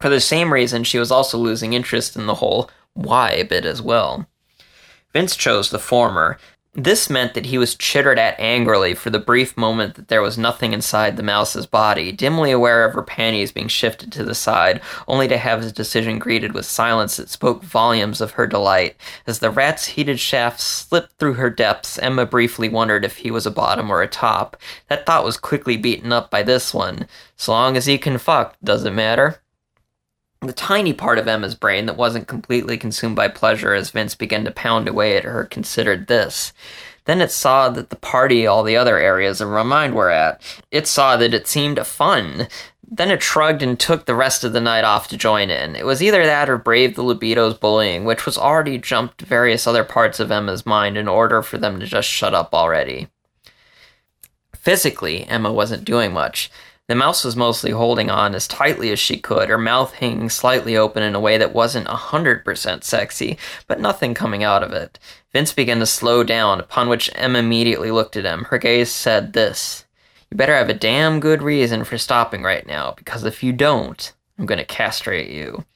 For 0.00 0.08
the 0.08 0.20
same 0.20 0.52
reason, 0.52 0.84
she 0.84 0.98
was 0.98 1.10
also 1.10 1.36
losing 1.36 1.74
interest 1.74 2.16
in 2.16 2.26
the 2.26 2.36
whole 2.36 2.70
why 2.94 3.42
bit 3.42 3.66
as 3.66 3.82
well. 3.82 4.26
Vince 5.12 5.36
chose 5.36 5.70
the 5.70 5.78
former, 5.78 6.38
this 6.78 7.10
meant 7.10 7.34
that 7.34 7.46
he 7.46 7.58
was 7.58 7.74
chittered 7.74 8.20
at 8.20 8.38
angrily 8.38 8.94
for 8.94 9.10
the 9.10 9.18
brief 9.18 9.56
moment 9.56 9.96
that 9.96 10.06
there 10.06 10.22
was 10.22 10.38
nothing 10.38 10.72
inside 10.72 11.16
the 11.16 11.22
mouse's 11.24 11.66
body, 11.66 12.12
dimly 12.12 12.52
aware 12.52 12.84
of 12.84 12.94
her 12.94 13.02
panties 13.02 13.50
being 13.50 13.66
shifted 13.66 14.12
to 14.12 14.24
the 14.24 14.34
side, 14.34 14.80
only 15.08 15.26
to 15.26 15.38
have 15.38 15.60
his 15.60 15.72
decision 15.72 16.20
greeted 16.20 16.52
with 16.52 16.64
silence 16.64 17.16
that 17.16 17.28
spoke 17.28 17.64
volumes 17.64 18.20
of 18.20 18.32
her 18.32 18.46
delight. 18.46 18.96
As 19.26 19.40
the 19.40 19.50
rat's 19.50 19.86
heated 19.86 20.20
shaft 20.20 20.60
slipped 20.60 21.18
through 21.18 21.34
her 21.34 21.50
depths, 21.50 21.98
Emma 21.98 22.24
briefly 22.24 22.68
wondered 22.68 23.04
if 23.04 23.16
he 23.16 23.30
was 23.32 23.44
a 23.44 23.50
bottom 23.50 23.90
or 23.90 24.00
a 24.00 24.06
top. 24.06 24.56
That 24.86 25.04
thought 25.04 25.24
was 25.24 25.36
quickly 25.36 25.76
beaten 25.76 26.12
up 26.12 26.30
by 26.30 26.44
this 26.44 26.72
one. 26.72 27.08
So 27.36 27.50
long 27.50 27.76
as 27.76 27.86
he 27.86 27.98
can 27.98 28.18
fuck, 28.18 28.56
does 28.62 28.84
it 28.84 28.92
matter? 28.92 29.40
The 30.40 30.52
tiny 30.52 30.92
part 30.92 31.18
of 31.18 31.26
Emma's 31.26 31.54
brain 31.54 31.86
that 31.86 31.96
wasn't 31.96 32.28
completely 32.28 32.76
consumed 32.78 33.16
by 33.16 33.28
pleasure 33.28 33.74
as 33.74 33.90
Vince 33.90 34.14
began 34.14 34.44
to 34.44 34.50
pound 34.50 34.88
away 34.88 35.16
at 35.16 35.24
her 35.24 35.44
considered 35.44 36.06
this. 36.06 36.52
Then 37.06 37.20
it 37.20 37.32
saw 37.32 37.70
that 37.70 37.90
the 37.90 37.96
party 37.96 38.46
all 38.46 38.62
the 38.62 38.76
other 38.76 38.98
areas 38.98 39.40
of 39.40 39.48
her 39.48 39.64
mind 39.64 39.94
were 39.94 40.10
at. 40.10 40.40
It 40.70 40.86
saw 40.86 41.16
that 41.16 41.34
it 41.34 41.46
seemed 41.48 41.84
fun. 41.86 42.48
Then 42.90 43.10
it 43.10 43.22
shrugged 43.22 43.62
and 43.62 43.78
took 43.78 44.06
the 44.06 44.14
rest 44.14 44.44
of 44.44 44.52
the 44.52 44.60
night 44.60 44.84
off 44.84 45.08
to 45.08 45.16
join 45.16 45.50
in. 45.50 45.74
It 45.74 45.84
was 45.84 46.02
either 46.02 46.24
that 46.24 46.48
or 46.48 46.56
brave 46.56 46.94
the 46.94 47.02
libido's 47.02 47.54
bullying, 47.54 48.04
which 48.04 48.24
was 48.24 48.38
already 48.38 48.78
jumped 48.78 49.22
various 49.22 49.66
other 49.66 49.84
parts 49.84 50.20
of 50.20 50.30
Emma's 50.30 50.64
mind 50.64 50.96
in 50.96 51.08
order 51.08 51.42
for 51.42 51.58
them 51.58 51.80
to 51.80 51.86
just 51.86 52.08
shut 52.08 52.34
up 52.34 52.54
already. 52.54 53.08
Physically, 54.54 55.24
Emma 55.24 55.52
wasn't 55.52 55.84
doing 55.84 56.12
much. 56.12 56.50
The 56.88 56.94
mouse 56.94 57.22
was 57.22 57.36
mostly 57.36 57.70
holding 57.70 58.08
on 58.08 58.34
as 58.34 58.48
tightly 58.48 58.90
as 58.90 58.98
she 58.98 59.18
could, 59.18 59.50
her 59.50 59.58
mouth 59.58 59.92
hanging 59.92 60.30
slightly 60.30 60.74
open 60.74 61.02
in 61.02 61.14
a 61.14 61.20
way 61.20 61.36
that 61.36 61.52
wasn't 61.52 61.86
a 61.86 61.92
100% 61.92 62.82
sexy, 62.82 63.36
but 63.66 63.78
nothing 63.78 64.14
coming 64.14 64.42
out 64.42 64.62
of 64.62 64.72
it. 64.72 64.98
Vince 65.30 65.52
began 65.52 65.80
to 65.80 65.86
slow 65.86 66.24
down, 66.24 66.60
upon 66.60 66.88
which 66.88 67.10
Emma 67.14 67.40
immediately 67.40 67.90
looked 67.90 68.16
at 68.16 68.24
him. 68.24 68.44
Her 68.44 68.56
gaze 68.56 68.90
said 68.90 69.34
this 69.34 69.84
You 70.30 70.38
better 70.38 70.56
have 70.56 70.70
a 70.70 70.74
damn 70.74 71.20
good 71.20 71.42
reason 71.42 71.84
for 71.84 71.98
stopping 71.98 72.42
right 72.42 72.66
now, 72.66 72.94
because 72.96 73.22
if 73.24 73.42
you 73.42 73.52
don't, 73.52 74.10
I'm 74.38 74.46
going 74.46 74.56
to 74.56 74.64
castrate 74.64 75.30
you. 75.30 75.66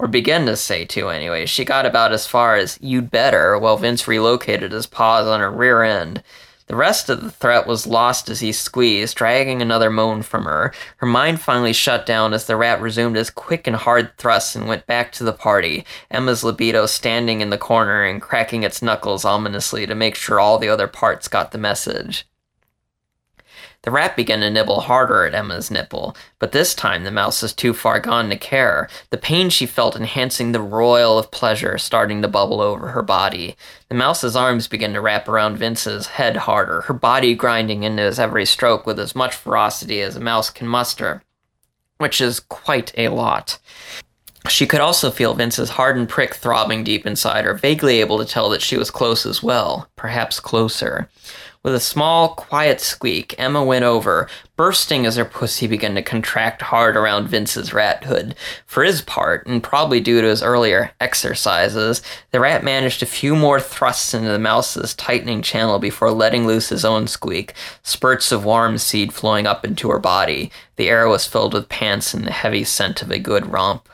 Or 0.00 0.08
begin 0.08 0.46
to 0.46 0.56
say 0.56 0.84
to, 0.86 1.10
anyway. 1.10 1.46
She 1.46 1.64
got 1.64 1.86
about 1.86 2.12
as 2.12 2.26
far 2.26 2.56
as, 2.56 2.76
You'd 2.82 3.12
better, 3.12 3.56
while 3.56 3.76
Vince 3.76 4.08
relocated 4.08 4.72
his 4.72 4.88
paws 4.88 5.28
on 5.28 5.38
her 5.38 5.50
rear 5.50 5.84
end. 5.84 6.24
The 6.66 6.76
rest 6.76 7.08
of 7.08 7.22
the 7.22 7.30
threat 7.30 7.66
was 7.66 7.86
lost 7.86 8.28
as 8.28 8.40
he 8.40 8.50
squeezed, 8.50 9.16
dragging 9.16 9.62
another 9.62 9.88
moan 9.88 10.22
from 10.22 10.44
her. 10.44 10.72
Her 10.96 11.06
mind 11.06 11.40
finally 11.40 11.72
shut 11.72 12.04
down 12.04 12.34
as 12.34 12.46
the 12.46 12.56
rat 12.56 12.80
resumed 12.80 13.14
his 13.16 13.30
quick 13.30 13.68
and 13.68 13.76
hard 13.76 14.16
thrusts 14.18 14.56
and 14.56 14.66
went 14.66 14.86
back 14.86 15.12
to 15.12 15.24
the 15.24 15.32
party, 15.32 15.84
Emma's 16.10 16.42
libido 16.42 16.86
standing 16.86 17.40
in 17.40 17.50
the 17.50 17.58
corner 17.58 18.02
and 18.02 18.20
cracking 18.20 18.64
its 18.64 18.82
knuckles 18.82 19.24
ominously 19.24 19.86
to 19.86 19.94
make 19.94 20.16
sure 20.16 20.40
all 20.40 20.58
the 20.58 20.68
other 20.68 20.88
parts 20.88 21.28
got 21.28 21.52
the 21.52 21.58
message. 21.58 22.26
The 23.82 23.90
rat 23.90 24.16
began 24.16 24.40
to 24.40 24.50
nibble 24.50 24.80
harder 24.80 25.24
at 25.24 25.34
Emma's 25.34 25.70
nipple, 25.70 26.16
but 26.38 26.52
this 26.52 26.74
time 26.74 27.04
the 27.04 27.10
mouse 27.10 27.42
was 27.42 27.52
too 27.52 27.72
far 27.72 28.00
gone 28.00 28.30
to 28.30 28.36
care, 28.36 28.88
the 29.10 29.16
pain 29.16 29.48
she 29.48 29.66
felt 29.66 29.96
enhancing 29.96 30.52
the 30.52 30.60
roil 30.60 31.18
of 31.18 31.30
pleasure 31.30 31.78
starting 31.78 32.22
to 32.22 32.28
bubble 32.28 32.60
over 32.60 32.88
her 32.88 33.02
body. 33.02 33.56
The 33.88 33.94
mouse's 33.94 34.34
arms 34.34 34.66
began 34.66 34.92
to 34.94 35.00
wrap 35.00 35.28
around 35.28 35.58
Vince's 35.58 36.06
head 36.06 36.36
harder, 36.36 36.82
her 36.82 36.94
body 36.94 37.34
grinding 37.34 37.84
into 37.84 38.02
his 38.02 38.18
every 38.18 38.46
stroke 38.46 38.86
with 38.86 38.98
as 38.98 39.14
much 39.14 39.34
ferocity 39.34 40.00
as 40.00 40.16
a 40.16 40.20
mouse 40.20 40.50
can 40.50 40.66
muster, 40.66 41.22
which 41.98 42.20
is 42.20 42.40
quite 42.40 42.92
a 42.98 43.08
lot. 43.08 43.58
She 44.48 44.66
could 44.66 44.80
also 44.80 45.10
feel 45.10 45.34
Vince's 45.34 45.70
hardened 45.70 46.08
prick 46.08 46.34
throbbing 46.34 46.84
deep 46.84 47.06
inside 47.06 47.44
her, 47.44 47.54
vaguely 47.54 48.00
able 48.00 48.18
to 48.18 48.24
tell 48.24 48.48
that 48.50 48.62
she 48.62 48.76
was 48.76 48.90
close 48.90 49.26
as 49.26 49.42
well, 49.42 49.88
perhaps 49.96 50.38
closer. 50.38 51.08
With 51.66 51.74
a 51.74 51.80
small, 51.80 52.28
quiet 52.28 52.80
squeak, 52.80 53.34
Emma 53.38 53.64
went 53.64 53.84
over, 53.84 54.28
bursting 54.54 55.04
as 55.04 55.16
her 55.16 55.24
pussy 55.24 55.66
began 55.66 55.96
to 55.96 56.02
contract 56.02 56.62
hard 56.62 56.96
around 56.96 57.26
Vince's 57.26 57.72
rat 57.72 58.04
hood. 58.04 58.36
For 58.66 58.84
his 58.84 59.02
part, 59.02 59.48
and 59.48 59.60
probably 59.60 59.98
due 59.98 60.20
to 60.20 60.28
his 60.28 60.44
earlier 60.44 60.92
exercises, 61.00 62.02
the 62.30 62.38
rat 62.38 62.62
managed 62.62 63.02
a 63.02 63.04
few 63.04 63.34
more 63.34 63.58
thrusts 63.58 64.14
into 64.14 64.28
the 64.28 64.38
mouse's 64.38 64.94
tightening 64.94 65.42
channel 65.42 65.80
before 65.80 66.12
letting 66.12 66.46
loose 66.46 66.68
his 66.68 66.84
own 66.84 67.08
squeak, 67.08 67.52
spurts 67.82 68.30
of 68.30 68.44
warm 68.44 68.78
seed 68.78 69.12
flowing 69.12 69.44
up 69.44 69.64
into 69.64 69.90
her 69.90 69.98
body. 69.98 70.52
The 70.76 70.88
air 70.88 71.08
was 71.08 71.26
filled 71.26 71.52
with 71.52 71.68
pants 71.68 72.14
and 72.14 72.24
the 72.24 72.30
heavy 72.30 72.62
scent 72.62 73.02
of 73.02 73.10
a 73.10 73.18
good 73.18 73.50
romp. 73.50 73.88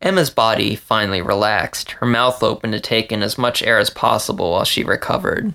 Emma's 0.00 0.30
body 0.30 0.76
finally 0.76 1.20
relaxed, 1.20 1.90
her 1.90 2.06
mouth 2.06 2.42
open 2.42 2.72
to 2.72 2.80
take 2.80 3.12
in 3.12 3.22
as 3.22 3.36
much 3.36 3.62
air 3.62 3.78
as 3.78 3.90
possible 3.90 4.52
while 4.52 4.64
she 4.64 4.82
recovered. 4.82 5.54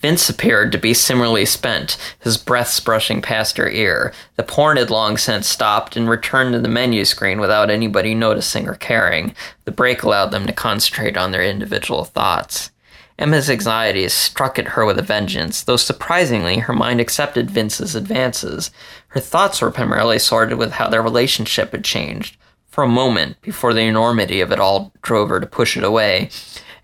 Vince 0.00 0.30
appeared 0.30 0.72
to 0.72 0.78
be 0.78 0.94
similarly 0.94 1.44
spent, 1.44 1.98
his 2.20 2.38
breaths 2.38 2.80
brushing 2.80 3.20
past 3.20 3.58
her 3.58 3.68
ear. 3.68 4.12
The 4.36 4.42
porn 4.42 4.78
had 4.78 4.88
long 4.88 5.18
since 5.18 5.46
stopped 5.46 5.94
and 5.94 6.08
returned 6.08 6.54
to 6.54 6.58
the 6.60 6.68
menu 6.68 7.04
screen 7.04 7.38
without 7.38 7.70
anybody 7.70 8.14
noticing 8.14 8.66
or 8.66 8.76
caring. 8.76 9.34
The 9.64 9.72
break 9.72 10.02
allowed 10.02 10.30
them 10.30 10.46
to 10.46 10.52
concentrate 10.54 11.18
on 11.18 11.32
their 11.32 11.42
individual 11.42 12.04
thoughts. 12.04 12.70
Emma's 13.18 13.50
anxieties 13.50 14.14
struck 14.14 14.58
at 14.58 14.68
her 14.68 14.86
with 14.86 14.98
a 14.98 15.02
vengeance, 15.02 15.62
though 15.62 15.76
surprisingly, 15.76 16.56
her 16.60 16.72
mind 16.72 17.02
accepted 17.02 17.50
Vince's 17.50 17.94
advances. 17.94 18.70
Her 19.08 19.20
thoughts 19.20 19.60
were 19.60 19.70
primarily 19.70 20.18
sorted 20.18 20.56
with 20.56 20.72
how 20.72 20.88
their 20.88 21.02
relationship 21.02 21.72
had 21.72 21.84
changed. 21.84 22.38
For 22.70 22.84
a 22.84 22.88
moment, 22.88 23.38
before 23.42 23.74
the 23.74 23.82
enormity 23.82 24.40
of 24.40 24.50
it 24.52 24.58
all 24.58 24.92
drove 25.02 25.28
her 25.28 25.38
to 25.38 25.46
push 25.46 25.76
it 25.76 25.84
away, 25.84 26.30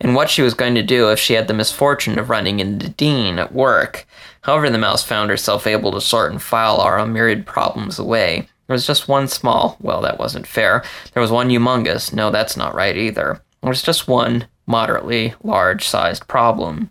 and 0.00 0.14
what 0.14 0.30
she 0.30 0.42
was 0.42 0.54
going 0.54 0.74
to 0.74 0.82
do 0.82 1.10
if 1.10 1.18
she 1.18 1.34
had 1.34 1.48
the 1.48 1.54
misfortune 1.54 2.18
of 2.18 2.30
running 2.30 2.60
into 2.60 2.88
Dean 2.88 3.38
at 3.38 3.52
work. 3.52 4.06
However, 4.42 4.70
the 4.70 4.78
mouse 4.78 5.02
found 5.02 5.30
herself 5.30 5.66
able 5.66 5.92
to 5.92 6.00
sort 6.00 6.30
and 6.32 6.40
file 6.40 6.76
our 6.76 7.04
myriad 7.06 7.46
problems 7.46 7.98
away. 7.98 8.48
There 8.66 8.74
was 8.74 8.86
just 8.86 9.08
one 9.08 9.28
small, 9.28 9.76
well, 9.80 10.00
that 10.02 10.18
wasn't 10.18 10.46
fair. 10.46 10.84
There 11.12 11.20
was 11.20 11.30
one 11.30 11.48
humongous, 11.48 12.12
no, 12.12 12.30
that's 12.30 12.56
not 12.56 12.74
right 12.74 12.96
either. 12.96 13.40
There 13.62 13.68
was 13.68 13.82
just 13.82 14.08
one 14.08 14.46
moderately 14.66 15.34
large 15.42 15.86
sized 15.86 16.26
problem. 16.28 16.90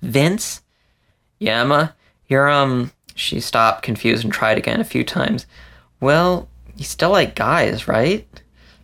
Vince? 0.00 0.62
Yeah, 1.38 1.62
Emma? 1.62 1.94
You're, 2.28 2.48
um. 2.48 2.92
She 3.14 3.40
stopped, 3.40 3.82
confused, 3.82 4.22
and 4.22 4.32
tried 4.32 4.58
again 4.58 4.80
a 4.80 4.84
few 4.84 5.02
times. 5.02 5.44
Well, 6.00 6.48
you 6.76 6.84
still 6.84 7.10
like 7.10 7.34
guys, 7.34 7.88
right? 7.88 8.24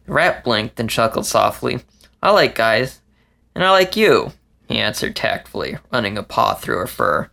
The 0.06 0.12
rat 0.12 0.42
blinked 0.42 0.80
and 0.80 0.90
chuckled 0.90 1.24
softly. 1.24 1.78
I 2.20 2.32
like 2.32 2.56
guys. 2.56 3.00
And 3.54 3.64
I 3.64 3.70
like 3.70 3.96
you, 3.96 4.32
he 4.68 4.78
answered 4.78 5.14
tactfully, 5.14 5.78
running 5.92 6.18
a 6.18 6.22
paw 6.22 6.54
through 6.54 6.78
her 6.78 6.86
fur. 6.86 7.30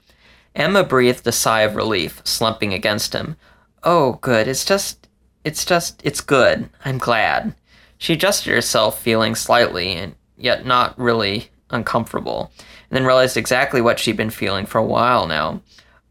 Emma 0.55 0.83
breathed 0.83 1.25
a 1.25 1.31
sigh 1.31 1.61
of 1.61 1.75
relief, 1.75 2.21
slumping 2.23 2.73
against 2.73 3.13
him. 3.13 3.37
Oh, 3.83 4.13
good. 4.21 4.47
It's 4.47 4.65
just. 4.65 5.07
It's 5.43 5.65
just. 5.65 6.01
It's 6.03 6.21
good. 6.21 6.69
I'm 6.83 6.97
glad. 6.97 7.55
She 7.97 8.13
adjusted 8.13 8.51
herself, 8.51 9.01
feeling 9.01 9.35
slightly, 9.35 9.93
and 9.93 10.15
yet 10.37 10.65
not 10.65 10.97
really 10.99 11.49
uncomfortable, 11.69 12.51
and 12.57 12.97
then 12.97 13.05
realized 13.05 13.37
exactly 13.37 13.81
what 13.81 13.99
she'd 13.99 14.17
been 14.17 14.29
feeling 14.29 14.65
for 14.65 14.77
a 14.77 14.85
while 14.85 15.25
now. 15.25 15.61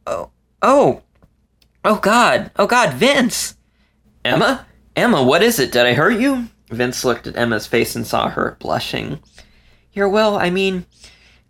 Oh. 0.07 0.31
Oh! 0.63 1.03
Oh, 1.85 1.97
God! 1.97 2.51
Oh, 2.57 2.67
God, 2.67 2.95
Vince! 2.95 3.57
Emma? 4.25 4.67
Emma, 4.97 5.23
what 5.23 5.43
is 5.43 5.59
it? 5.59 5.73
Did 5.73 5.87
I 5.87 5.95
hurt 5.95 6.19
you? 6.21 6.49
Vince 6.71 7.05
looked 7.05 7.27
at 7.27 7.37
Emma's 7.37 7.67
face 7.67 7.97
and 7.97 8.07
saw 8.07 8.29
her 8.31 8.57
blushing. 8.61 9.21
You're 9.93 10.09
well, 10.09 10.37
I 10.37 10.51
mean, 10.51 10.87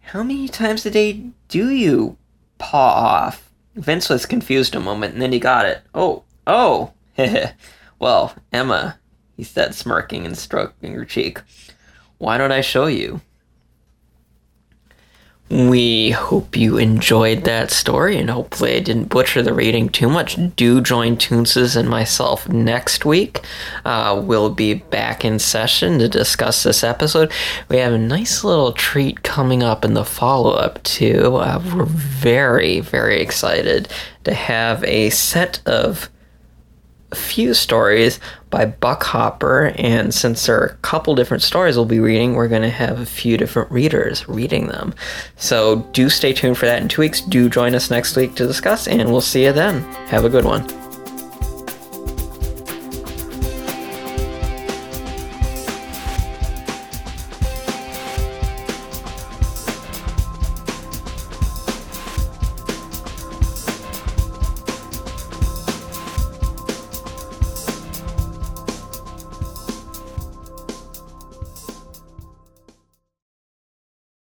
how 0.00 0.22
many 0.22 0.48
times 0.48 0.86
a 0.86 0.90
day 0.90 1.30
do 1.48 1.70
you 1.70 2.16
paw 2.58 3.26
off? 3.26 3.50
Vince 3.74 4.08
was 4.08 4.26
confused 4.26 4.74
a 4.74 4.80
moment 4.80 5.12
and 5.12 5.22
then 5.22 5.32
he 5.32 5.38
got 5.38 5.66
it. 5.66 5.82
Oh, 5.94 6.24
oh, 6.46 6.92
well, 7.98 8.34
Emma, 8.52 8.98
he 9.36 9.44
said, 9.44 9.74
smirking 9.74 10.24
and 10.24 10.36
stroking 10.38 10.94
her 10.94 11.04
cheek, 11.04 11.40
why 12.18 12.38
don't 12.38 12.52
I 12.52 12.62
show 12.62 12.86
you? 12.86 13.20
We 15.50 16.10
hope 16.10 16.56
you 16.56 16.78
enjoyed 16.78 17.42
that 17.42 17.72
story 17.72 18.16
and 18.18 18.30
hopefully 18.30 18.76
I 18.76 18.80
didn't 18.80 19.08
butcher 19.08 19.42
the 19.42 19.52
reading 19.52 19.88
too 19.88 20.08
much. 20.08 20.38
Do 20.54 20.80
join 20.80 21.16
Toonces 21.16 21.76
and 21.76 21.88
myself 21.88 22.48
next 22.48 23.04
week. 23.04 23.40
Uh, 23.84 24.22
we'll 24.24 24.50
be 24.50 24.74
back 24.74 25.24
in 25.24 25.40
session 25.40 25.98
to 25.98 26.08
discuss 26.08 26.62
this 26.62 26.84
episode. 26.84 27.32
We 27.68 27.78
have 27.78 27.92
a 27.92 27.98
nice 27.98 28.44
little 28.44 28.72
treat 28.72 29.24
coming 29.24 29.64
up 29.64 29.84
in 29.84 29.94
the 29.94 30.04
follow 30.04 30.52
up, 30.52 30.80
too. 30.84 31.34
Uh, 31.36 31.60
we're 31.74 31.84
very, 31.84 32.78
very 32.78 33.20
excited 33.20 33.88
to 34.22 34.32
have 34.32 34.84
a 34.84 35.10
set 35.10 35.60
of 35.66 36.10
few 37.14 37.54
stories 37.54 38.20
by 38.50 38.64
Buck 38.64 39.02
Hopper, 39.02 39.72
and 39.76 40.12
since 40.12 40.46
there 40.46 40.60
are 40.60 40.66
a 40.66 40.74
couple 40.76 41.14
different 41.14 41.42
stories 41.42 41.76
we'll 41.76 41.84
be 41.84 42.00
reading, 42.00 42.34
we're 42.34 42.48
going 42.48 42.62
to 42.62 42.70
have 42.70 43.00
a 43.00 43.06
few 43.06 43.36
different 43.36 43.70
readers 43.70 44.28
reading 44.28 44.66
them. 44.66 44.94
So 45.36 45.88
do 45.92 46.08
stay 46.08 46.32
tuned 46.32 46.58
for 46.58 46.66
that 46.66 46.82
in 46.82 46.88
two 46.88 47.02
weeks. 47.02 47.20
Do 47.20 47.48
join 47.48 47.74
us 47.74 47.90
next 47.90 48.16
week 48.16 48.34
to 48.36 48.46
discuss, 48.46 48.88
and 48.88 49.10
we'll 49.10 49.20
see 49.20 49.44
you 49.44 49.52
then. 49.52 49.82
Have 50.08 50.24
a 50.24 50.30
good 50.30 50.44
one. 50.44 50.89